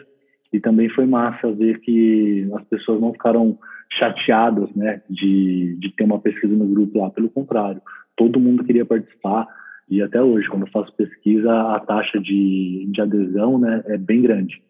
e 0.52 0.60
também 0.60 0.88
foi 0.88 1.06
massa 1.06 1.50
ver 1.52 1.80
que 1.80 2.48
as 2.54 2.64
pessoas 2.64 3.00
não 3.00 3.12
ficaram 3.12 3.58
chateadas, 3.98 4.70
né, 4.74 5.02
de, 5.08 5.76
de 5.78 5.92
ter 5.92 6.04
uma 6.04 6.18
pesquisa 6.18 6.54
no 6.54 6.66
grupo 6.66 6.98
lá, 6.98 7.10
pelo 7.10 7.28
contrário, 7.28 7.80
todo 8.16 8.40
mundo 8.40 8.64
queria 8.64 8.84
participar 8.86 9.46
e 9.92 10.00
até 10.00 10.22
hoje, 10.22 10.48
quando 10.48 10.66
eu 10.66 10.72
faço 10.72 10.90
pesquisa, 10.94 11.52
a 11.52 11.80
taxa 11.80 12.18
de, 12.18 12.88
de 12.90 13.00
adesão 13.00 13.58
né, 13.58 13.82
é 13.86 13.98
bem 13.98 14.22
grande. 14.22 14.62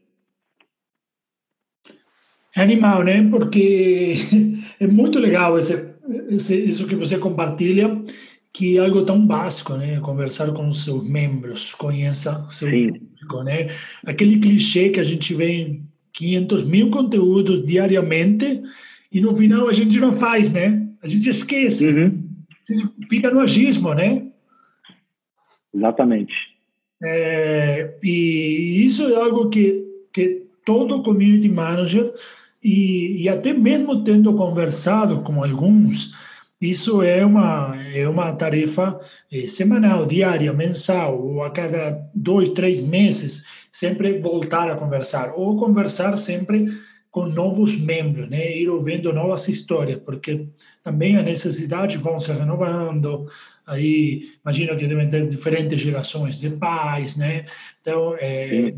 É 2.56 2.60
animal, 2.60 3.04
né? 3.04 3.28
Porque 3.30 4.14
é 4.80 4.86
muito 4.88 5.18
legal 5.18 5.58
esse, 5.58 5.94
esse, 6.28 6.64
isso 6.64 6.88
que 6.88 6.96
você 6.96 7.18
compartilha, 7.18 8.02
que 8.52 8.76
é 8.76 8.80
algo 8.80 9.04
tão 9.04 9.24
básico, 9.26 9.74
né? 9.74 9.98
Conversar 10.00 10.52
com 10.52 10.68
os 10.68 10.84
seus 10.84 11.02
membros, 11.02 11.74
conheça 11.74 12.46
seu 12.50 12.70
Sim. 12.70 12.92
público, 12.92 13.42
né? 13.42 13.68
Aquele 14.04 14.38
clichê 14.38 14.90
que 14.90 15.00
a 15.00 15.04
gente 15.04 15.34
vê 15.34 15.48
em 15.50 15.88
500 16.12 16.64
mil 16.64 16.90
conteúdos 16.90 17.64
diariamente 17.64 18.62
e 19.10 19.20
no 19.20 19.34
final 19.34 19.68
a 19.68 19.72
gente 19.72 19.98
não 19.98 20.12
faz, 20.12 20.52
né? 20.52 20.86
A 21.02 21.08
gente 21.08 21.28
esquece. 21.30 21.88
Uhum 21.88 22.32
fica 23.08 23.30
no 23.30 23.40
agismo, 23.40 23.94
né? 23.94 24.26
Exatamente. 25.74 26.32
É, 27.02 27.96
e 28.02 28.84
isso 28.84 29.08
é 29.08 29.16
algo 29.16 29.48
que, 29.48 29.84
que 30.12 30.46
todo 30.64 31.02
community 31.02 31.48
manager, 31.48 32.12
e, 32.62 33.22
e 33.22 33.28
até 33.28 33.52
mesmo 33.52 34.04
tendo 34.04 34.32
conversado 34.34 35.22
com 35.22 35.42
alguns, 35.42 36.14
isso 36.62 37.02
é 37.02 37.26
uma, 37.26 37.76
é 37.92 38.08
uma 38.08 38.32
tarefa 38.36 39.00
é, 39.32 39.48
semanal, 39.48 40.06
diária, 40.06 40.52
mensal, 40.52 41.20
ou 41.20 41.42
a 41.42 41.50
cada 41.50 42.08
dois, 42.14 42.50
três 42.50 42.78
meses, 42.78 43.44
sempre 43.72 44.20
voltar 44.20 44.70
a 44.70 44.76
conversar, 44.76 45.32
ou 45.34 45.56
conversar 45.56 46.16
sempre 46.16 46.68
com 47.10 47.26
novos 47.26 47.76
membros, 47.76 48.30
né? 48.30 48.56
Ir 48.56 48.68
ouvindo 48.68 49.12
novas 49.12 49.48
histórias, 49.48 49.98
porque 49.98 50.46
também 50.84 51.16
a 51.16 51.22
necessidade 51.22 51.98
vão 51.98 52.16
se 52.18 52.32
renovando. 52.32 53.26
Aí, 53.66 54.30
imagino 54.42 54.76
que 54.76 54.86
devem 54.86 55.08
ter 55.08 55.26
diferentes 55.26 55.80
gerações 55.80 56.38
de 56.38 56.50
pais, 56.50 57.16
né? 57.16 57.44
Então, 57.80 58.14
é, 58.20 58.72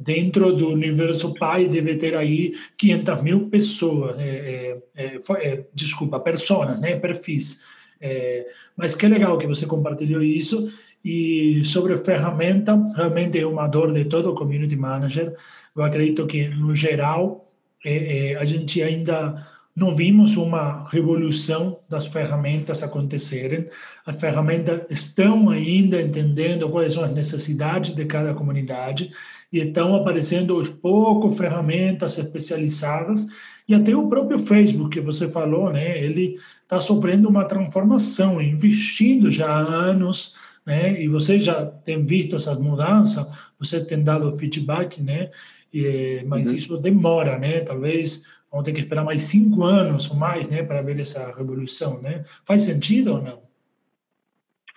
dentro 0.00 0.56
do 0.56 0.70
universo 0.70 1.34
pai, 1.34 1.68
deve 1.68 1.94
ter 1.96 2.16
aí 2.16 2.54
500 2.78 3.22
mil 3.22 3.50
pessoas, 3.50 4.18
é, 4.18 4.78
é, 4.96 5.20
é 5.42 5.64
desculpa, 5.74 6.18
pessoas, 6.18 6.80
né? 6.80 6.96
Perfis. 6.96 7.62
É, 8.00 8.46
mas 8.74 8.94
que 8.94 9.06
legal 9.06 9.36
que 9.36 9.46
você 9.46 9.66
compartilhou 9.66 10.22
isso. 10.22 10.72
E 11.04 11.62
sobre 11.64 11.96
ferramenta, 11.98 12.76
realmente 12.94 13.38
é 13.38 13.46
uma 13.46 13.66
dor 13.66 13.92
de 13.92 14.04
todo 14.06 14.34
community 14.34 14.76
manager. 14.76 15.34
Eu 15.76 15.82
acredito 15.82 16.26
que, 16.26 16.48
no 16.48 16.74
geral, 16.74 17.52
é, 17.84 18.32
é, 18.32 18.36
a 18.36 18.44
gente 18.44 18.82
ainda 18.82 19.46
não 19.80 19.94
vimos 19.94 20.36
uma 20.36 20.86
revolução 20.90 21.80
das 21.88 22.04
ferramentas 22.04 22.82
acontecerem. 22.82 23.66
As 24.04 24.14
ferramentas 24.16 24.82
estão 24.90 25.48
ainda 25.48 26.02
entendendo 26.02 26.68
quais 26.68 26.92
são 26.92 27.02
as 27.02 27.10
necessidades 27.10 27.94
de 27.94 28.04
cada 28.04 28.34
comunidade 28.34 29.10
e 29.50 29.58
estão 29.58 29.96
aparecendo 29.96 30.54
aos 30.54 30.68
poucos 30.68 31.34
ferramentas 31.38 32.18
especializadas 32.18 33.26
e 33.66 33.74
até 33.74 33.96
o 33.96 34.06
próprio 34.06 34.38
Facebook 34.38 34.90
que 34.90 35.00
você 35.00 35.30
falou, 35.30 35.72
né? 35.72 35.98
Ele 35.98 36.36
está 36.62 36.78
sofrendo 36.78 37.26
uma 37.26 37.46
transformação, 37.46 38.38
investindo 38.42 39.30
já 39.30 39.48
há 39.48 39.60
anos, 39.60 40.36
né? 40.66 41.02
E 41.02 41.08
você 41.08 41.38
já 41.38 41.64
tem 41.64 42.04
visto 42.04 42.36
essas 42.36 42.58
mudanças, 42.58 43.26
você 43.58 43.82
tem 43.82 44.02
dado 44.04 44.36
feedback, 44.36 45.02
né? 45.02 45.30
E, 45.72 46.24
mas 46.26 46.48
uhum. 46.48 46.54
isso 46.54 46.78
demora, 46.78 47.38
né? 47.38 47.60
Talvez 47.60 48.24
vamos 48.50 48.64
ter 48.64 48.72
que 48.72 48.80
esperar 48.80 49.04
mais 49.04 49.22
cinco 49.22 49.62
anos 49.62 50.10
ou 50.10 50.16
mais, 50.16 50.48
né, 50.48 50.62
para 50.62 50.82
ver 50.82 50.98
essa 50.98 51.34
revolução, 51.36 52.02
né? 52.02 52.24
Faz 52.44 52.62
sentido 52.62 53.14
ou 53.14 53.22
não? 53.22 53.40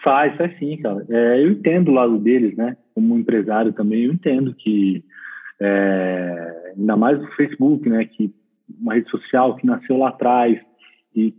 Faz, 0.04 0.36
faz 0.38 0.58
sim, 0.60 0.78
cara. 0.78 1.06
É, 1.10 1.42
eu 1.42 1.52
entendo 1.52 1.90
o 1.90 1.94
lado 1.94 2.18
deles, 2.20 2.56
né? 2.56 2.78
Como 2.94 3.18
empresário 3.18 3.74
também, 3.74 4.04
eu 4.04 4.14
entendo 4.14 4.54
que 4.54 5.04
é, 5.60 6.74
ainda 6.78 6.96
mais 6.96 7.22
o 7.22 7.28
Facebook, 7.36 7.90
né? 7.90 8.06
Que 8.06 8.34
uma 8.80 8.94
rede 8.94 9.10
social 9.10 9.56
que 9.56 9.66
nasceu 9.66 9.98
lá 9.98 10.10
atrás 10.10 10.60
e 11.16 11.34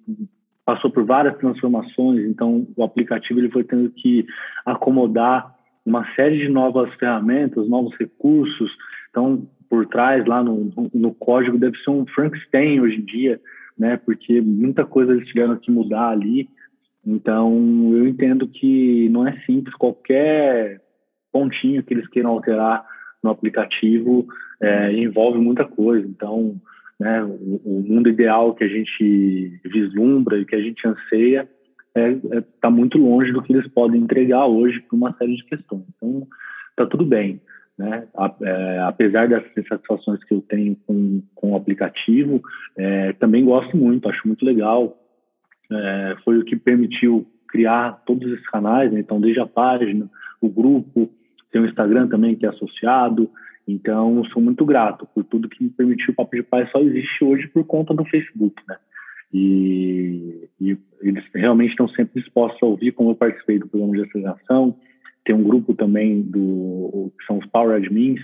passou 0.64 0.90
por 0.90 1.04
várias 1.04 1.36
transformações, 1.36 2.24
então 2.24 2.66
o 2.74 2.82
aplicativo 2.82 3.38
ele 3.38 3.50
foi 3.50 3.64
tendo 3.64 3.90
que 3.90 4.24
acomodar 4.64 5.54
uma 5.84 6.06
série 6.14 6.38
de 6.38 6.48
novas 6.48 6.92
ferramentas, 6.94 7.68
novos 7.68 7.94
recursos, 7.98 8.70
então, 9.14 9.46
por 9.70 9.86
trás, 9.86 10.26
lá 10.26 10.42
no, 10.42 10.72
no 10.92 11.14
código, 11.14 11.56
deve 11.56 11.78
ser 11.78 11.90
um 11.90 12.04
Frankenstein 12.04 12.80
hoje 12.80 12.96
em 12.96 13.04
dia, 13.04 13.40
né? 13.78 13.96
Porque 13.96 14.40
muita 14.40 14.84
coisa 14.84 15.12
eles 15.12 15.28
tiveram 15.28 15.56
que 15.56 15.70
mudar 15.70 16.08
ali. 16.08 16.48
Então, 17.06 17.92
eu 17.92 18.08
entendo 18.08 18.48
que 18.48 19.08
não 19.10 19.24
é 19.24 19.38
simples. 19.46 19.72
Qualquer 19.76 20.80
pontinho 21.32 21.84
que 21.84 21.94
eles 21.94 22.08
queiram 22.08 22.30
alterar 22.30 22.84
no 23.22 23.30
aplicativo 23.30 24.26
é, 24.60 24.92
envolve 24.92 25.38
muita 25.38 25.64
coisa. 25.64 26.04
Então, 26.04 26.60
né, 26.98 27.22
o, 27.22 27.60
o, 27.64 27.84
mundo 27.86 28.08
ideal 28.08 28.52
que 28.52 28.64
a 28.64 28.68
gente 28.68 29.60
vislumbra 29.64 30.40
e 30.40 30.44
que 30.44 30.56
a 30.56 30.60
gente 30.60 30.84
anseia 30.88 31.48
está 31.88 32.00
é, 32.00 32.38
é, 32.38 32.44
tá 32.60 32.68
muito 32.68 32.98
longe 32.98 33.30
do 33.30 33.42
que 33.42 33.52
eles 33.52 33.68
podem 33.68 34.00
entregar 34.00 34.46
hoje 34.46 34.80
por 34.80 34.96
uma 34.96 35.16
série 35.16 35.36
de 35.36 35.44
questões. 35.44 35.84
Então, 35.96 36.26
está 36.70 36.84
tudo 36.86 37.06
bem. 37.06 37.40
Né? 37.76 38.06
É, 38.42 38.78
apesar 38.80 39.28
das 39.28 39.44
insatisfações 39.56 40.22
que 40.24 40.34
eu 40.34 40.40
tenho 40.42 40.76
com, 40.86 41.22
com 41.34 41.52
o 41.52 41.56
aplicativo, 41.56 42.40
é, 42.76 43.12
também 43.14 43.44
gosto 43.44 43.76
muito, 43.76 44.08
acho 44.08 44.26
muito 44.26 44.44
legal. 44.44 44.96
É, 45.70 46.16
foi 46.24 46.38
o 46.38 46.44
que 46.44 46.56
permitiu 46.56 47.26
criar 47.48 48.02
todos 48.06 48.30
esses 48.32 48.46
canais, 48.48 48.92
né? 48.92 49.00
então 49.00 49.20
desde 49.20 49.40
a 49.40 49.46
página, 49.46 50.08
o 50.40 50.48
grupo, 50.48 51.10
tem 51.50 51.62
o 51.62 51.66
Instagram 51.66 52.08
também 52.08 52.36
que 52.36 52.46
é 52.46 52.48
associado, 52.48 53.30
então 53.66 54.24
sou 54.26 54.42
muito 54.42 54.64
grato 54.64 55.06
por 55.14 55.24
tudo 55.24 55.48
que 55.48 55.62
me 55.62 55.70
permitiu. 55.70 56.12
O 56.12 56.16
Papo 56.16 56.36
de 56.36 56.42
Pai 56.42 56.68
só 56.70 56.80
existe 56.80 57.24
hoje 57.24 57.48
por 57.48 57.64
conta 57.64 57.94
do 57.94 58.04
Facebook, 58.04 58.60
né? 58.68 58.76
E, 59.32 60.48
e 60.60 60.76
eles 61.00 61.24
realmente 61.34 61.70
estão 61.70 61.88
sempre 61.88 62.20
dispostos 62.20 62.62
a 62.62 62.66
ouvir, 62.66 62.92
como 62.92 63.10
eu 63.10 63.16
participei 63.16 63.58
do 63.58 63.66
programa 63.66 63.96
de 63.96 64.02
aceleração, 64.02 64.76
tem 65.24 65.34
um 65.34 65.42
grupo 65.42 65.74
também 65.74 66.22
do 66.22 67.10
que 67.18 67.26
são 67.26 67.38
os 67.38 67.46
Power 67.46 67.76
Admins, 67.76 68.20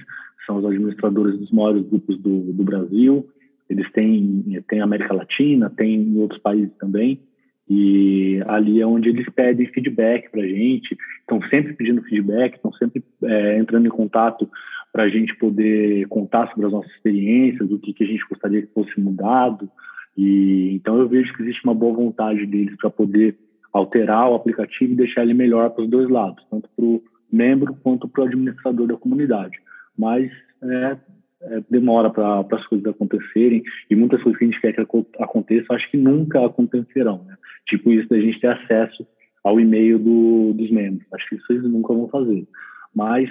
são 0.47 0.57
os 0.57 0.64
administradores 0.64 1.38
dos 1.38 1.50
maiores 1.50 1.87
grupos 1.87 2.19
do, 2.19 2.52
do 2.52 2.64
Brasil. 2.64 3.28
Eles 3.69 3.90
têm 3.92 4.62
tem 4.69 4.80
América 4.80 5.14
Latina, 5.14 5.71
tem 5.71 5.95
em 5.95 6.19
outros 6.19 6.40
países 6.40 6.73
também. 6.78 7.21
E 7.69 8.42
ali 8.49 8.80
é 8.80 8.87
onde 8.87 9.09
eles 9.09 9.28
pedem 9.28 9.66
feedback 9.69 10.28
para 10.28 10.42
a 10.42 10.47
gente, 10.47 10.97
estão 11.21 11.40
sempre 11.49 11.73
pedindo 11.75 12.02
feedback, 12.02 12.57
estão 12.57 12.73
sempre 12.73 13.02
é, 13.23 13.59
entrando 13.59 13.87
em 13.87 13.90
contato 13.90 14.50
para 14.92 15.04
a 15.04 15.09
gente 15.09 15.37
poder 15.37 16.09
contar 16.09 16.49
sobre 16.49 16.66
as 16.66 16.73
nossas 16.73 16.90
experiências, 16.90 17.71
o 17.71 17.78
que, 17.78 17.92
que 17.92 18.02
a 18.02 18.07
gente 18.09 18.26
gostaria 18.28 18.62
que 18.62 18.75
fosse 18.75 19.00
mudado. 19.00 19.71
E 20.19 20.75
então 20.75 20.99
eu 20.99 21.09
vejo 21.09 21.33
que 21.35 21.42
existe 21.42 21.62
uma 21.62 21.75
boa 21.75 21.95
vontade 21.95 22.45
deles 22.45 22.75
para 22.76 22.90
poder 22.90 23.38
alterar 23.72 24.30
o 24.30 24.34
aplicativo 24.34 24.92
e 24.92 24.96
deixar 24.96 25.22
ele 25.22 25.34
melhor 25.34 25.70
para 25.70 25.84
os 25.84 25.90
dois 25.90 26.08
lados, 26.08 26.44
tanto 26.50 26.68
para 26.74 26.84
o 26.84 27.02
membro 27.32 27.74
quanto 27.82 28.08
para 28.08 28.22
o 28.22 28.26
administrador 28.26 28.86
da 28.86 28.96
comunidade. 28.96 29.58
Mas 29.96 30.30
é, 30.62 30.96
é, 31.42 31.62
demora 31.70 32.10
para 32.10 32.40
as 32.40 32.66
coisas 32.66 32.86
acontecerem 32.86 33.62
e 33.88 33.96
muitas 33.96 34.22
coisas 34.22 34.38
que 34.38 34.44
a 34.44 34.48
gente 34.48 34.60
quer 34.60 34.72
que 34.72 34.80
aconteçam, 35.18 35.76
acho 35.76 35.90
que 35.90 35.96
nunca 35.96 36.44
acontecerão. 36.44 37.24
Né? 37.24 37.36
Tipo 37.68 37.92
isso 37.92 38.08
da 38.08 38.18
gente 38.18 38.40
ter 38.40 38.48
acesso 38.48 39.06
ao 39.42 39.60
e-mail 39.60 39.98
do, 39.98 40.52
dos 40.54 40.70
membros. 40.70 41.06
Acho 41.12 41.28
que 41.28 41.36
isso 41.36 41.52
eles 41.52 41.64
nunca 41.64 41.94
vão 41.94 42.08
fazer. 42.08 42.46
Mas 42.94 43.30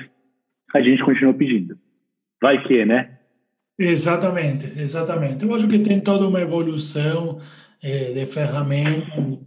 a 0.73 0.81
gente 0.81 1.03
continua 1.03 1.33
pedindo. 1.33 1.77
Vai 2.41 2.63
que, 2.63 2.85
né? 2.85 3.17
Exatamente, 3.77 4.77
exatamente. 4.77 5.45
Eu 5.45 5.53
acho 5.53 5.67
que 5.67 5.79
tem 5.79 5.99
toda 5.99 6.27
uma 6.27 6.41
evolução 6.41 7.39
é, 7.81 8.11
de 8.11 8.25
ferramenta 8.25 9.39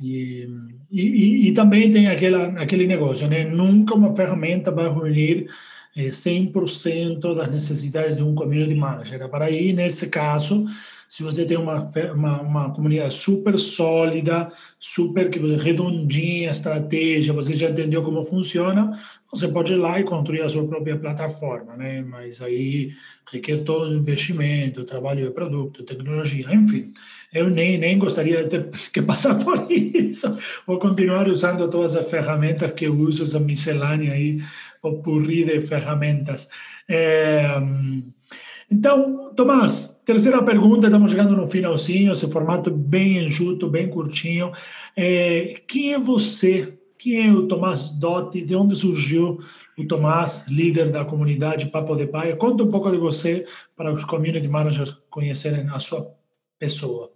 e, 0.00 0.48
e, 0.90 1.48
e, 1.48 1.52
também 1.52 1.90
tem 1.90 2.08
aquela, 2.08 2.46
aquele 2.60 2.86
negócio, 2.86 3.28
né? 3.28 3.44
Nunca 3.44 3.94
uma 3.94 4.16
ferramenta 4.16 4.70
vai 4.70 4.88
reunir 4.88 5.46
100% 5.94 7.34
das 7.34 7.50
necessidades 7.50 8.16
de 8.16 8.22
um 8.22 8.34
community 8.34 8.74
manager. 8.74 9.28
Para 9.28 9.46
aí, 9.46 9.72
nesse 9.72 10.08
caso, 10.08 10.66
se 11.10 11.22
você 11.22 11.44
tem 11.44 11.58
uma, 11.58 11.90
uma, 12.14 12.40
uma 12.40 12.72
comunidade 12.72 13.12
super 13.12 13.58
sólida, 13.58 14.50
super 14.78 15.28
redondinha, 15.28 16.50
estratégia, 16.50 17.32
você 17.32 17.52
já 17.52 17.68
entendeu 17.68 18.02
como 18.02 18.24
funciona, 18.24 18.98
você 19.30 19.48
pode 19.48 19.72
ir 19.72 19.76
lá 19.76 20.00
e 20.00 20.04
construir 20.04 20.42
a 20.42 20.48
sua 20.48 20.66
própria 20.66 20.96
plataforma, 20.96 21.76
né? 21.76 22.00
Mas 22.00 22.40
aí 22.40 22.92
requer 23.30 23.64
todo 23.64 23.90
o 23.90 23.96
investimento, 23.96 24.84
trabalho 24.84 25.26
de 25.26 25.30
produto, 25.34 25.82
tecnologia, 25.82 26.54
enfim. 26.54 26.92
Eu 27.32 27.48
nem, 27.48 27.78
nem 27.78 27.98
gostaria 27.98 28.44
de 28.44 28.48
ter 28.48 28.70
que 28.92 29.02
passar 29.02 29.36
por 29.42 29.70
isso. 29.70 30.36
Vou 30.66 30.78
continuar 30.78 31.28
usando 31.28 31.68
todas 31.68 31.96
as 31.96 32.10
ferramentas 32.10 32.72
que 32.72 32.86
eu 32.86 32.94
uso, 32.94 33.22
essa 33.22 33.38
miscelânea 33.38 34.12
aí, 34.12 34.40
o 34.82 34.94
purri 35.02 35.44
de 35.44 35.60
ferramentas. 35.60 36.48
É, 36.88 37.54
então, 38.70 39.32
Tomás, 39.34 40.00
terceira 40.04 40.42
pergunta, 40.42 40.86
estamos 40.86 41.10
chegando 41.10 41.36
no 41.36 41.46
finalzinho, 41.46 42.12
esse 42.12 42.30
formato 42.30 42.70
bem 42.70 43.24
enxuto, 43.24 43.68
bem 43.68 43.88
curtinho. 43.88 44.52
É, 44.96 45.54
quem 45.66 45.92
é 45.92 45.98
você? 45.98 46.76
Quem 46.96 47.28
é 47.28 47.32
o 47.32 47.48
Tomás 47.48 47.94
Dotti? 47.94 48.42
De 48.42 48.54
onde 48.54 48.76
surgiu 48.76 49.40
o 49.78 49.86
Tomás, 49.86 50.46
líder 50.48 50.90
da 50.90 51.04
comunidade 51.04 51.66
Papo 51.66 51.96
de 51.96 52.06
Pai? 52.06 52.36
Conta 52.36 52.62
um 52.62 52.70
pouco 52.70 52.90
de 52.90 52.98
você 52.98 53.46
para 53.74 53.92
os 53.92 54.04
community 54.04 54.46
managers 54.46 54.96
conhecerem 55.08 55.68
a 55.68 55.78
sua 55.78 56.14
pessoa. 56.58 57.10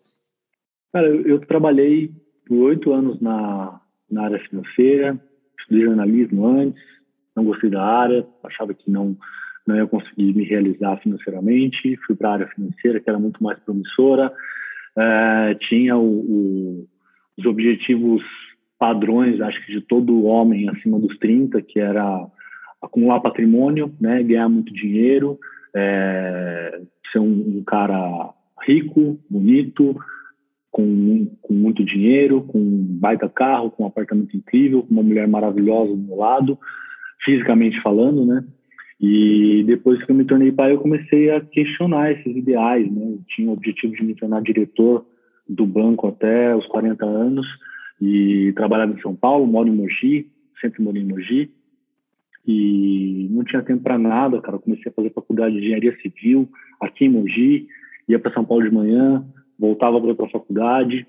Cara, 0.95 1.09
eu, 1.09 1.41
trabalhei 1.41 2.13
por 2.47 2.69
oito 2.69 2.93
anos 2.93 3.21
na, 3.21 3.81
na 4.09 4.27
área 4.27 4.39
financeira, 4.49 5.21
estudei 5.59 5.87
jornalismo 5.87 6.47
antes, 6.47 6.81
não 7.35 7.45
gostei 7.45 7.69
da 7.69 7.83
área, 7.83 8.25
achava 8.45 8.73
que 8.73 8.89
não 8.89 9.17
não 9.67 9.75
ia 9.77 9.87
conseguir 9.87 10.35
me 10.35 10.45
realizar 10.45 10.99
financeiramente. 10.99 11.99
Fui 12.07 12.15
para 12.15 12.29
a 12.29 12.33
área 12.35 12.47
financeira, 12.49 13.01
que 13.01 13.09
era 13.11 13.19
muito 13.19 13.43
mais 13.43 13.59
promissora. 13.61 14.31
É, 14.97 15.57
tinha 15.69 15.97
o, 15.97 16.21
o, 16.21 16.89
os 17.39 17.45
objetivos 17.47 18.23
padrões, 18.79 19.41
acho 19.41 19.65
que 19.67 19.73
de 19.73 19.81
todo 19.81 20.27
homem 20.27 20.69
acima 20.69 21.01
dos 21.01 21.19
30, 21.19 21.61
que 21.63 21.81
era 21.81 22.25
acumular 22.81 23.21
patrimônio, 23.21 23.93
né, 24.01 24.23
ganhar 24.23 24.49
muito 24.49 24.73
dinheiro, 24.73 25.41
é, 25.75 26.83
ser 27.11 27.19
um, 27.19 27.59
um, 27.59 27.65
cara 27.67 28.33
rico, 28.65 29.19
bonito, 29.31 29.97
com, 30.75 31.31
com 31.41 31.55
muito 31.55 31.85
dinheiro, 31.85 32.43
com 32.43 32.59
um 32.59 32.99
baita 32.99 33.29
carro, 33.29 33.71
com 33.71 33.85
um 33.85 33.87
apartamento 33.87 34.37
incrível, 34.37 34.83
com 34.83 34.91
uma 34.91 35.05
mulher 35.05 35.29
maravilhosa 35.29 35.93
do 35.93 36.03
meu 36.03 36.17
lado, 36.17 36.59
fisicamente 37.25 37.81
falando, 37.81 38.27
né? 38.27 38.45
E 39.01 39.63
depois 39.69 40.05
que 40.05 40.11
eu 40.11 40.17
me 40.17 40.25
tornei 40.25 40.51
pai, 40.51 40.73
eu 40.73 40.81
comecei 40.81 41.31
a 41.31 41.41
questionar 41.41 42.11
esses 42.11 42.37
ideais, 42.37 42.91
né? 42.91 43.05
Eu 43.05 43.21
tinha 43.29 43.49
o 43.49 43.53
objetivo 43.53 43.95
de 43.95 44.03
me 44.03 44.17
tornar 44.17 44.43
diretor 44.43 45.07
do 45.49 45.65
banco 45.65 46.09
até 46.09 46.57
os 46.57 46.67
40 46.67 47.07
anos 47.07 47.47
e 48.03 48.53
trabalhava 48.57 48.95
em 48.95 49.01
São 49.01 49.15
Paulo, 49.15 49.47
moro 49.47 49.69
em 49.69 49.77
Mogi, 49.77 50.27
sempre 50.61 50.83
morei 50.83 51.03
em 51.03 51.07
Mogi 51.07 51.53
e 52.45 53.29
não 53.31 53.45
tinha 53.45 53.63
tempo 53.63 53.85
para 53.85 53.97
nada, 53.97 54.41
cara. 54.41 54.57
Eu 54.57 54.61
comecei 54.61 54.91
a 54.91 54.95
fazer 54.95 55.11
faculdade 55.11 55.55
de 55.55 55.61
engenharia 55.61 55.97
civil 56.03 56.49
aqui 56.81 57.05
em 57.05 57.11
Mogi, 57.11 57.69
ia 58.09 58.19
para 58.19 58.35
São 58.35 58.45
Paulo 58.45 58.65
de 58.65 58.75
manhã, 58.75 59.25
voltava 59.59 60.01
para 60.01 60.27
a 60.27 60.31
faculdade 60.31 61.07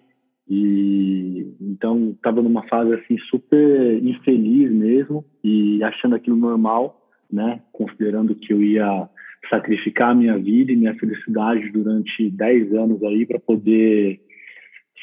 e 0.47 1.53
então 1.59 2.11
estava 2.11 2.41
numa 2.41 2.67
fase 2.67 2.93
assim 2.93 3.17
super 3.29 4.03
infeliz 4.03 4.71
mesmo 4.71 5.25
e 5.43 5.83
achando 5.83 6.15
aquilo 6.15 6.35
normal 6.35 7.05
né? 7.31 7.61
Considerando 7.71 8.35
que 8.35 8.53
eu 8.53 8.61
ia 8.61 9.09
sacrificar 9.49 10.11
a 10.11 10.15
minha 10.15 10.37
vida 10.37 10.71
e 10.71 10.75
minha 10.75 10.95
felicidade 10.95 11.69
durante 11.69 12.29
10 12.29 12.73
anos 12.73 13.03
aí 13.03 13.25
para 13.25 13.39
poder 13.39 14.19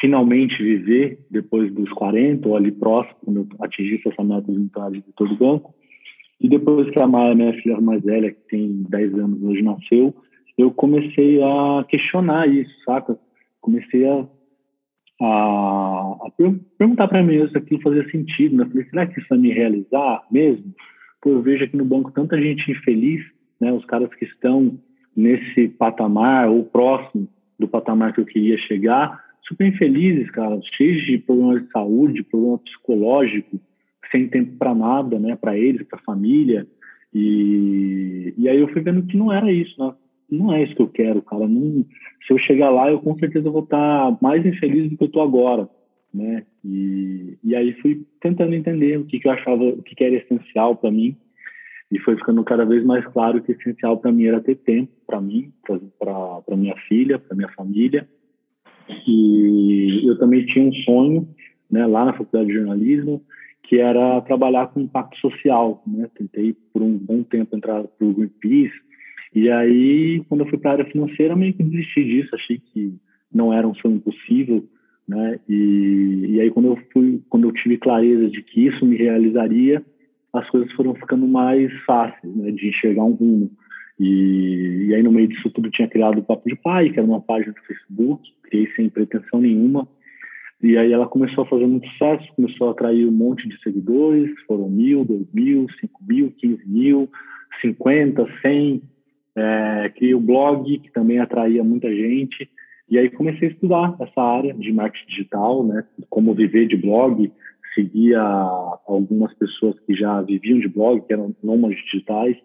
finalmente 0.01 0.61
viver 0.63 1.19
depois 1.31 1.73
dos 1.73 1.91
40 1.93 2.49
ou 2.49 2.57
ali 2.57 2.73
próximo, 2.73 3.17
quando 3.25 3.37
eu 3.41 3.47
atingisse 3.61 4.09
essa 4.09 4.25
meta 4.25 4.51
de 4.51 4.59
entrada 4.59 4.93
de 4.93 5.05
todo 5.15 5.37
banco. 5.37 5.75
E 6.41 6.49
depois 6.49 6.91
que 6.91 7.01
a 7.01 7.07
Maia, 7.07 7.35
minha 7.35 7.53
filha 7.63 7.81
mais 7.81 8.03
velha, 8.03 8.33
que 8.33 8.41
tem 8.49 8.85
10 8.89 9.15
anos 9.15 9.43
hoje, 9.43 9.63
nasceu, 9.63 10.15
eu 10.59 10.73
comecei 10.73 11.41
a 11.41 11.85
questionar 11.89 12.49
isso, 12.49 12.73
saca? 12.85 13.17
Comecei 13.63 14.07
a, 14.07 14.27
a, 15.23 16.17
a 16.27 16.31
perguntar 16.77 17.09
para 17.09 17.23
mim 17.23 17.49
se 17.49 17.57
aquilo 17.57 17.81
fazia 17.81 18.07
sentido, 18.11 18.57
né? 18.57 18.67
Falei, 18.67 18.85
será 18.91 19.07
que 19.07 19.19
isso 19.19 19.29
vai 19.31 19.39
me 19.39 19.53
realizar 19.53 20.23
mesmo? 20.31 20.75
eu 21.25 21.41
vejo 21.41 21.65
aqui 21.65 21.77
no 21.77 21.85
banco 21.85 22.11
tanta 22.11 22.37
gente 22.37 22.71
infeliz, 22.71 23.25
né? 23.61 23.73
Os 23.73 23.85
caras 23.85 24.13
que 24.15 24.25
estão 24.25 24.79
nesse 25.17 25.69
patamar 25.69 26.49
ou 26.49 26.65
próximo 26.65 27.29
do 27.59 27.69
patamar 27.69 28.13
que 28.13 28.21
eu 28.21 28.25
queria 28.25 28.59
chegar, 28.59 29.23
super 29.47 29.67
infelizes, 29.67 30.29
cara, 30.31 30.59
cheios 30.77 31.05
de 31.05 31.19
problemas 31.19 31.63
de 31.63 31.71
saúde, 31.71 32.25
problema 32.25 32.59
psicológico, 32.59 33.61
sem 34.11 34.29
tempo 34.29 34.57
para 34.59 34.75
nada, 34.75 35.19
né? 35.19 35.37
Para 35.37 35.57
eles, 35.57 35.87
para 35.87 36.01
a 36.01 36.05
família. 36.05 36.67
E, 37.15 38.35
e 38.37 38.49
aí 38.49 38.59
eu 38.59 38.69
fui 38.69 38.83
vendo 38.83 39.07
que 39.07 39.17
não 39.17 39.33
era 39.33 39.53
isso, 39.53 39.75
né? 39.79 39.95
Não 40.33 40.51
é 40.51 40.63
isso 40.63 40.75
que 40.75 40.81
eu 40.81 40.89
quero, 40.89 41.21
cara. 41.21 41.47
Não, 41.47 41.85
se 42.27 42.33
eu 42.33 42.39
chegar 42.39 42.71
lá, 42.71 42.91
eu 42.91 42.99
com 43.01 43.19
certeza 43.19 43.51
vou 43.51 43.65
estar 43.65 44.17
mais 44.23 44.45
infeliz 44.47 44.91
do 44.91 44.97
que 44.97 45.03
eu 45.03 45.07
estou 45.07 45.23
agora, 45.23 45.69
né? 46.13 46.45
E, 46.65 47.37
e 47.45 47.55
aí 47.55 47.75
fui 47.83 48.07
tentando 48.19 48.55
entender 48.55 48.99
o 48.99 49.05
que, 49.05 49.21
que 49.21 49.29
eu 49.29 49.33
achava, 49.33 49.63
o 49.63 49.83
que, 49.83 49.95
que 49.95 50.03
era 50.03 50.17
essencial 50.17 50.75
para 50.75 50.91
mim, 50.91 51.15
e 51.91 51.99
foi 51.99 52.17
ficando 52.17 52.43
cada 52.45 52.65
vez 52.65 52.83
mais 52.83 53.05
claro 53.09 53.43
que 53.43 53.53
essencial 53.53 53.99
para 53.99 54.11
mim 54.11 54.25
era 54.25 54.41
ter 54.41 54.55
tempo 54.55 54.91
para 55.07 55.21
mim, 55.21 55.53
para 55.67 56.57
minha 56.57 56.77
filha, 56.89 57.19
para 57.19 57.37
minha 57.37 57.51
família. 57.51 58.09
E 59.07 60.09
eu 60.09 60.19
também 60.19 60.47
tinha 60.47 60.65
um 60.65 60.73
sonho, 60.73 61.29
né, 61.71 61.87
lá 61.87 62.07
na 62.07 62.15
faculdade 62.15 62.47
de 62.47 62.55
jornalismo, 62.55 63.23
que 63.63 63.79
era 63.79 64.21
trabalhar 64.23 64.69
com 64.69 64.81
impacto 64.81 65.19
social, 65.19 65.83
né? 65.87 66.09
Tentei 66.17 66.57
por 66.73 66.81
um 66.81 66.97
bom 66.97 67.23
tempo 67.23 67.55
entrar 67.55 67.85
para 67.85 68.07
o 68.07 68.15
Greenpeace, 68.15 68.73
e 69.35 69.51
aí 69.51 70.23
quando 70.29 70.43
eu 70.43 70.49
fui 70.49 70.59
para 70.59 70.71
a 70.71 70.75
área 70.75 70.85
financeira 70.85 71.37
meio 71.37 71.55
que 71.55 71.63
desisti 71.63 72.05
disso, 72.05 72.35
achei 72.35 72.59
que 72.59 72.95
não 73.33 73.53
era 73.53 73.67
um 73.67 73.75
sonho 73.75 74.01
possível, 74.01 74.65
né? 75.09 75.41
E, 75.49 76.27
e 76.29 76.41
aí 76.41 76.51
quando 76.51 76.69
eu 76.69 76.79
fui, 76.93 77.21
quando 77.29 77.49
eu 77.49 77.53
tive 77.53 77.79
clareza 77.79 78.29
de 78.29 78.43
que 78.43 78.67
isso 78.67 78.85
me 78.85 78.97
realizaria, 78.97 79.83
as 80.33 80.49
coisas 80.51 80.71
foram 80.73 80.95
ficando 80.95 81.27
mais 81.27 81.73
fáceis, 81.85 82.35
né, 82.35 82.51
de 82.51 82.69
enxergar 82.69 83.05
um 83.05 83.13
rumo. 83.13 83.51
E, 84.01 84.87
e, 84.89 84.95
aí 84.95 85.03
no 85.03 85.13
meio 85.13 85.29
disso 85.29 85.51
tudo 85.51 85.71
tinha 85.71 85.89
criado 85.89 86.19
o 86.19 86.23
Papo 86.23 86.49
de 86.49 86.57
Pai, 86.57 86.91
que 86.91 86.99
era 86.99 87.07
uma 87.07 87.21
página 87.21 87.53
do 87.53 87.61
Facebook, 87.61 88.23
criei 88.43 88.67
sem 88.75 88.89
pretensão 88.89 89.41
nenhuma. 89.41 89.87
E 90.63 90.79
aí 90.79 90.93
ela 90.93 91.07
começou 91.07 91.45
a 91.45 91.47
fazer 91.47 91.67
muito 91.67 91.89
sucesso, 91.89 92.33
começou 92.37 92.69
a 92.69 92.71
atrair 92.71 93.07
um 93.07 93.13
monte 93.13 93.49
de 93.49 93.61
seguidores, 93.63 94.31
foram 94.47 94.71
mil, 94.71 95.05
dois 95.05 95.27
mil, 95.33 95.67
cinco 95.81 96.01
mil, 96.07 96.31
quinze 96.39 96.63
mil, 96.67 97.11
cinquenta, 97.61 98.27
cem. 98.41 98.81
É, 99.37 99.91
criei 99.97 100.15
o 100.15 100.21
blog, 100.21 100.79
que 100.79 100.93
também 100.93 101.19
atraía 101.19 101.65
muita 101.65 101.89
gente. 101.91 102.49
E 102.89 102.99
aí 102.99 103.09
comecei 103.11 103.49
a 103.49 103.51
estudar 103.53 103.97
essa 104.01 104.21
área 104.21 104.53
de 104.55 104.73
marketing 104.73 105.07
digital, 105.07 105.65
né? 105.65 105.85
Como 106.11 106.35
viver 106.35 106.67
de 106.67 106.77
blog. 106.77 107.33
Seguia 107.75 108.21
algumas 108.87 109.33
pessoas 109.35 109.79
que 109.81 109.95
já 109.95 110.21
viviam 110.21 110.59
de 110.59 110.69
blog, 110.69 111.01
que 111.07 111.13
eram 111.13 111.35
nômades 111.43 111.83
digitais. 111.85 112.37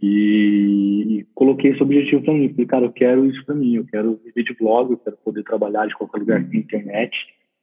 E, 0.00 1.18
e, 1.18 1.26
coloquei 1.34 1.72
esse 1.72 1.82
objetivo 1.82 2.22
para 2.22 2.32
mim. 2.32 2.48
Falei, 2.50 2.66
cara, 2.66 2.84
eu 2.86 2.92
quero 2.92 3.26
isso 3.26 3.44
para 3.44 3.54
mim. 3.54 3.76
Eu 3.76 3.84
quero 3.84 4.18
viver 4.24 4.44
de 4.44 4.54
blog, 4.54 4.92
eu 4.92 4.98
quero 4.98 5.16
poder 5.18 5.42
trabalhar 5.42 5.86
de 5.86 5.94
qualquer 5.94 6.18
lugar 6.18 6.40
na 6.40 6.56
internet, 6.56 7.14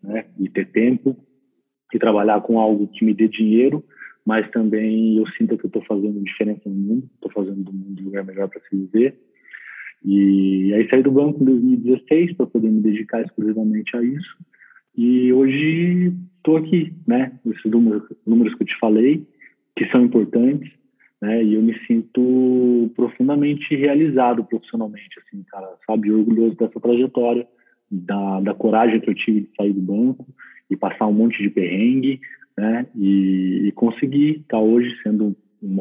né? 0.04 0.26
E 0.40 0.50
ter 0.50 0.72
tempo 0.72 1.18
e 1.94 2.00
trabalhar 2.00 2.42
com 2.42 2.60
algo 2.60 2.88
que 2.88 3.06
me 3.06 3.14
dê 3.14 3.28
dinheiro, 3.28 3.84
mas 4.26 4.50
também 4.52 5.18
eu 5.18 5.28
sinto 5.38 5.58
que 5.58 5.66
eu 5.66 5.68
estou 5.68 5.84
fazendo 5.84 6.24
diferença 6.24 6.62
no 6.66 6.76
mundo, 6.76 7.10
estou 7.14 7.32
fazendo 7.32 7.64
do 7.64 7.72
mundo 7.72 8.02
um 8.02 8.06
lugar 8.06 8.26
melhor 8.26 8.50
para 8.50 8.60
se 8.62 8.76
viver. 8.76 9.16
E 10.04 10.74
aí 10.74 10.90
saí 10.90 11.04
do 11.04 11.12
banco 11.12 11.42
em 11.42 11.46
2016 11.46 12.34
para 12.34 12.48
poder 12.48 12.70
me 12.70 12.82
dedicar 12.82 13.22
exclusivamente 13.22 13.96
a 13.96 14.04
isso. 14.04 14.38
E 14.98 15.32
hoje 15.32 16.14
estou 16.38 16.58
aqui, 16.58 16.94
né? 17.08 17.40
Esses 17.46 17.72
números, 17.72 18.04
números 18.26 18.56
que 18.56 18.64
eu 18.64 18.68
te 18.68 18.80
falei, 18.80 19.28
que 19.76 19.86
são 19.90 20.04
importantes, 20.04 20.72
né? 21.22 21.44
E 21.44 21.54
eu 21.54 21.62
me 21.62 21.78
sinto 21.86 22.92
profundamente 22.96 23.76
realizado 23.76 24.44
profissionalmente, 24.46 25.20
assim, 25.20 25.44
cara, 25.44 25.68
sabe? 25.86 26.12
Orgulhoso 26.12 26.56
dessa 26.56 26.80
trajetória, 26.80 27.48
da, 27.92 28.42
da 28.42 28.54
coragem 28.54 29.00
que 29.02 29.10
eu 29.10 29.16
tive 29.16 29.42
de 29.42 29.50
sair 29.56 29.74
do 29.74 29.82
banco 29.82 30.26
e 30.70 30.76
passar 30.76 31.08
um 31.08 31.14
monte 31.14 31.42
de 31.42 31.50
perrengue, 31.50 32.20
né? 32.58 32.86
E, 32.96 33.68
e 33.68 33.72
conseguir 33.74 34.38
estar 34.42 34.58
tá 34.58 34.60
hoje 34.60 34.90
sendo 35.04 35.36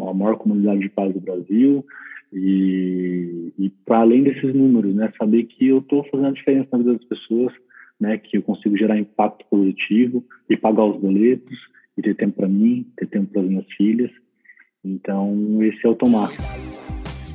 a 0.08 0.14
maior 0.14 0.36
comunidade 0.36 0.80
de 0.80 0.88
paz 0.88 1.12
do 1.12 1.20
Brasil 1.20 1.84
e, 2.32 3.52
e 3.58 3.70
para 3.84 3.98
além 4.00 4.22
desses 4.22 4.54
números, 4.54 4.94
né? 4.94 5.12
Saber 5.18 5.44
que 5.44 5.68
eu 5.68 5.78
estou 5.78 6.04
fazendo 6.04 6.28
a 6.28 6.32
diferença 6.32 6.68
na 6.72 6.78
vida 6.78 6.92
das 6.94 7.04
pessoas, 7.04 7.52
né? 8.00 8.18
Que 8.18 8.38
eu 8.38 8.42
consigo 8.42 8.76
gerar 8.76 8.98
impacto 8.98 9.44
positivo 9.48 10.24
e 10.48 10.56
pagar 10.56 10.84
os 10.84 11.00
boletos 11.00 11.58
e 11.96 12.02
ter 12.02 12.14
tempo 12.16 12.36
para 12.36 12.48
mim, 12.48 12.86
ter 12.96 13.06
tempo 13.06 13.32
para 13.32 13.42
as 13.42 13.48
minhas 13.48 13.66
filhas. 13.76 14.10
Então, 14.84 15.62
esse 15.62 15.86
é 15.86 15.88
o 15.88 15.94
Tomás. 15.94 16.36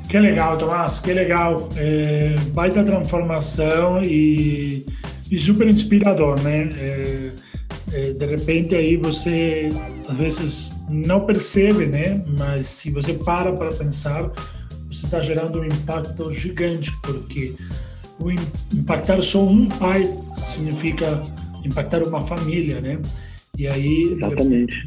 Que 0.09 0.19
legal, 0.19 0.57
Tomás, 0.57 0.99
que 0.99 1.13
legal. 1.13 1.69
É, 1.77 2.35
baita 2.53 2.83
transformação 2.83 4.01
e, 4.01 4.85
e 5.31 5.37
super 5.37 5.67
inspirador, 5.67 6.35
né? 6.43 6.67
É, 6.77 7.31
de 7.89 8.25
repente 8.25 8.75
aí 8.75 8.95
você 8.95 9.69
às 10.07 10.17
vezes 10.17 10.71
não 10.89 11.25
percebe, 11.25 11.85
né? 11.85 12.21
Mas 12.37 12.67
se 12.67 12.91
você 12.91 13.13
para 13.13 13.51
para 13.53 13.69
pensar, 13.69 14.31
você 14.87 15.05
está 15.05 15.21
gerando 15.21 15.59
um 15.59 15.65
impacto 15.65 16.31
gigante, 16.33 16.91
porque 17.03 17.53
o 18.19 18.31
impactar 18.73 19.21
só 19.21 19.43
um 19.43 19.67
pai 19.67 20.03
significa 20.53 21.21
impactar 21.63 22.03
uma 22.03 22.25
família, 22.25 22.81
né? 22.81 22.99
E 23.57 23.67
aí. 23.67 24.17
Exatamente. 24.17 24.85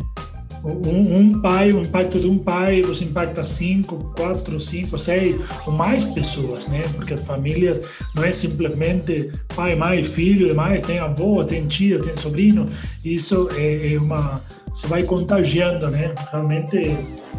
Um, 0.64 1.16
um, 1.16 1.40
pai, 1.40 1.72
o 1.72 1.80
impacto 1.80 2.20
de 2.20 2.28
um 2.28 2.38
pai, 2.38 2.82
você 2.82 3.04
impacta 3.04 3.42
cinco, 3.42 4.12
quatro, 4.16 4.60
cinco, 4.60 4.96
seis 4.96 5.36
ou 5.66 5.72
mais 5.72 6.04
pessoas, 6.04 6.68
né? 6.68 6.82
Porque 6.94 7.14
a 7.14 7.18
família 7.18 7.80
não 8.14 8.22
é 8.22 8.32
simplesmente 8.32 9.32
pai, 9.56 9.74
mãe, 9.74 10.02
filho, 10.02 10.54
mãe, 10.54 10.80
tem 10.80 11.00
avô, 11.00 11.44
tem 11.44 11.66
tia, 11.66 12.00
tem 12.00 12.14
sobrinho. 12.14 12.68
Isso 13.04 13.48
é, 13.56 13.94
é 13.94 13.98
uma. 13.98 14.40
Você 14.72 14.86
vai 14.86 15.02
contagiando, 15.02 15.90
né? 15.90 16.14
Realmente, 16.30 16.96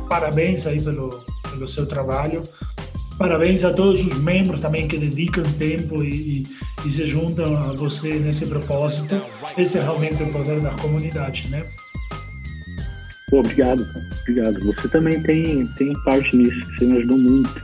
parabéns 0.09 0.67
aí 0.67 0.81
pelo, 0.81 1.09
pelo 1.49 1.67
seu 1.67 1.85
trabalho. 1.85 2.43
Parabéns 3.17 3.63
a 3.63 3.71
todos 3.71 4.05
os 4.05 4.19
membros 4.19 4.59
também 4.59 4.87
que 4.87 4.97
dedicam 4.97 5.43
tempo 5.43 6.03
e, 6.03 6.09
e, 6.09 6.43
e 6.85 6.91
se 6.91 7.05
juntam 7.05 7.55
a 7.55 7.73
você 7.73 8.15
nesse 8.15 8.47
propósito. 8.47 9.21
Esse 9.57 9.77
é 9.77 9.81
realmente 9.81 10.21
o 10.21 10.31
poder 10.33 10.59
da 10.59 10.71
comunidade, 10.71 11.47
né? 11.49 11.63
Pô, 13.33 13.39
obrigado, 13.39 13.83
cara. 13.83 14.05
obrigado. 14.21 14.59
Você 14.63 14.87
também 14.89 15.19
tem, 15.23 15.65
tem 15.69 15.91
parte 16.03 16.37
nisso, 16.37 16.63
você 16.77 16.85
me 16.85 16.97
ajudou 16.97 17.17
muito, 17.17 17.61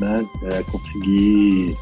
né? 0.00 0.26
É, 0.50 0.62
conseguir 0.64 1.76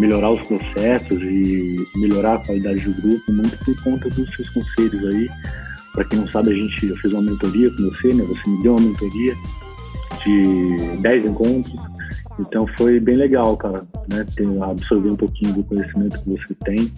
melhorar 0.00 0.32
os 0.32 0.42
processos 0.48 1.22
e 1.22 1.76
melhorar 1.94 2.34
a 2.34 2.38
qualidade 2.38 2.80
do 2.80 3.00
grupo, 3.00 3.32
muito 3.32 3.56
por 3.64 3.84
conta 3.84 4.10
dos 4.10 4.28
seus 4.34 4.48
conselhos 4.48 5.14
aí. 5.14 5.28
Para 5.92 6.04
quem 6.06 6.18
não 6.18 6.28
sabe, 6.28 6.50
a 6.50 6.54
gente, 6.54 6.86
eu 6.88 6.96
fiz 6.96 7.12
uma 7.12 7.22
mentoria 7.22 7.70
com 7.70 7.84
você, 7.84 8.12
né? 8.12 8.24
Você 8.24 8.50
me 8.50 8.60
deu 8.60 8.72
uma 8.74 8.80
mentoria 8.80 9.34
de 10.24 10.96
10 11.02 11.26
encontros 11.26 11.80
então 12.38 12.66
foi 12.76 13.00
bem 13.00 13.16
legal, 13.16 13.56
cara, 13.56 13.82
né? 14.10 14.26
Absorver 14.62 15.10
um 15.10 15.16
pouquinho 15.16 15.54
do 15.54 15.64
conhecimento 15.64 16.22
que 16.22 16.30
você 16.30 16.54
tem. 16.64 16.92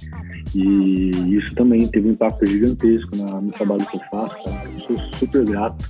E 0.54 1.36
isso 1.36 1.54
também 1.54 1.86
teve 1.88 2.08
um 2.08 2.10
impacto 2.10 2.44
gigantesco 2.46 3.14
no 3.16 3.52
trabalho 3.52 3.86
que 3.86 3.96
eu 3.96 4.00
faço, 4.10 4.34
cara. 4.44 4.57
Sou 4.88 4.96
super 5.14 5.44
grato. 5.44 5.84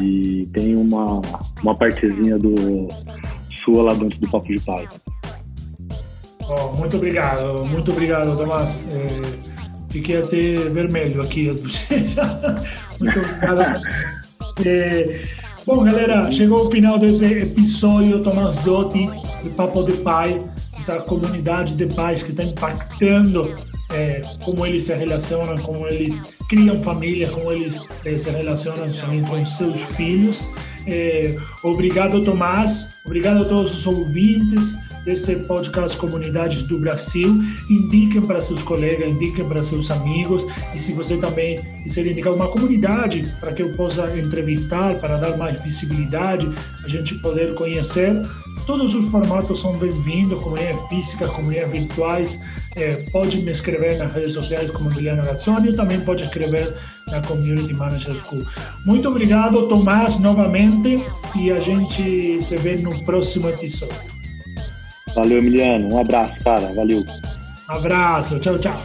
E 0.00 0.48
tem 0.54 0.74
uma, 0.74 1.20
uma 1.62 1.74
partezinha 1.74 2.38
do 2.38 2.88
sua 3.62 3.84
lá 3.84 3.94
dentro 3.94 4.18
do 4.18 4.28
Papo 4.30 4.48
de 4.48 4.58
Pai. 4.60 4.88
Oh, 6.40 6.72
muito 6.72 6.96
obrigado, 6.96 7.64
muito 7.66 7.92
obrigado, 7.92 8.36
Tomás. 8.36 8.84
É, 8.90 9.20
fiquei 9.90 10.16
até 10.16 10.56
vermelho 10.70 11.20
aqui. 11.20 11.50
muito 12.98 13.18
obrigado. 13.20 13.82
É, 14.66 15.22
Bom, 15.64 15.84
galera, 15.84 16.30
chegou 16.32 16.66
o 16.66 16.70
final 16.70 16.98
desse 16.98 17.24
episódio. 17.24 18.20
Tomás 18.20 18.56
Dotti, 18.64 19.06
do 19.44 19.50
Papo 19.50 19.84
de 19.84 19.92
Pai, 19.98 20.42
essa 20.76 21.00
comunidade 21.02 21.76
de 21.76 21.86
pais 21.86 22.20
que 22.20 22.32
está 22.32 22.42
impactando 22.42 23.54
é, 23.92 24.22
como 24.44 24.66
eles 24.66 24.82
se 24.82 24.94
relacionam, 24.94 25.54
como 25.58 25.86
eles 25.86 26.20
criam 26.48 26.82
família, 26.82 27.28
como 27.28 27.52
eles 27.52 27.80
é, 28.04 28.16
se 28.18 28.30
relacionam 28.30 28.90
também 28.92 29.22
com 29.22 29.44
seus 29.44 29.80
filhos. 29.96 30.48
É, 30.86 31.36
obrigado, 31.62 32.22
Tomás. 32.22 32.92
Obrigado 33.04 33.42
a 33.42 33.44
todos 33.44 33.72
os 33.72 33.86
ouvintes 33.86 34.76
desse 35.04 35.34
podcast 35.36 35.96
Comunidades 35.98 36.62
do 36.62 36.78
Brasil. 36.78 37.42
Indiquem 37.68 38.22
para 38.22 38.40
seus 38.40 38.62
colegas, 38.62 39.10
indiquem 39.10 39.44
para 39.46 39.62
seus 39.62 39.90
amigos. 39.90 40.46
E 40.74 40.78
se 40.78 40.92
você 40.92 41.16
também 41.16 41.60
quiser 41.82 42.06
indicar 42.06 42.32
uma 42.32 42.48
comunidade 42.48 43.26
para 43.40 43.52
que 43.52 43.62
eu 43.62 43.72
possa 43.72 44.06
entrevistar, 44.18 44.94
para 44.96 45.16
dar 45.16 45.36
mais 45.36 45.60
visibilidade, 45.60 46.48
a 46.84 46.88
gente 46.88 47.16
poder 47.16 47.54
conhecer, 47.54 48.22
todos 48.66 48.94
os 48.94 49.08
formatos 49.10 49.60
são 49.60 49.76
bem-vindos, 49.76 50.42
comunidades 50.42 50.88
físicas, 50.88 51.30
comunidades 51.30 51.72
virtuais. 51.72 52.40
É, 52.74 52.94
pode 53.12 53.38
me 53.42 53.50
escrever 53.50 53.98
nas 53.98 54.12
redes 54.12 54.32
sociais 54.32 54.70
como 54.70 54.90
Emiliano 54.90 55.22
Gazzoni, 55.22 55.74
também 55.74 56.00
pode 56.00 56.24
escrever 56.24 56.74
na 57.08 57.20
Community 57.20 57.74
Manager 57.74 58.14
School. 58.14 58.44
Muito 58.86 59.08
obrigado, 59.08 59.68
Tomás, 59.68 60.18
novamente, 60.18 61.04
e 61.36 61.50
a 61.50 61.56
gente 61.56 62.42
se 62.42 62.56
vê 62.56 62.76
no 62.76 63.04
próximo 63.04 63.48
episódio. 63.48 64.12
Valeu, 65.14 65.38
Emiliano. 65.38 65.94
Um 65.94 66.00
abraço, 66.00 66.34
cara. 66.42 66.72
Valeu. 66.72 67.04
Abraço. 67.68 68.38
Tchau, 68.38 68.58
tchau. 68.58 68.82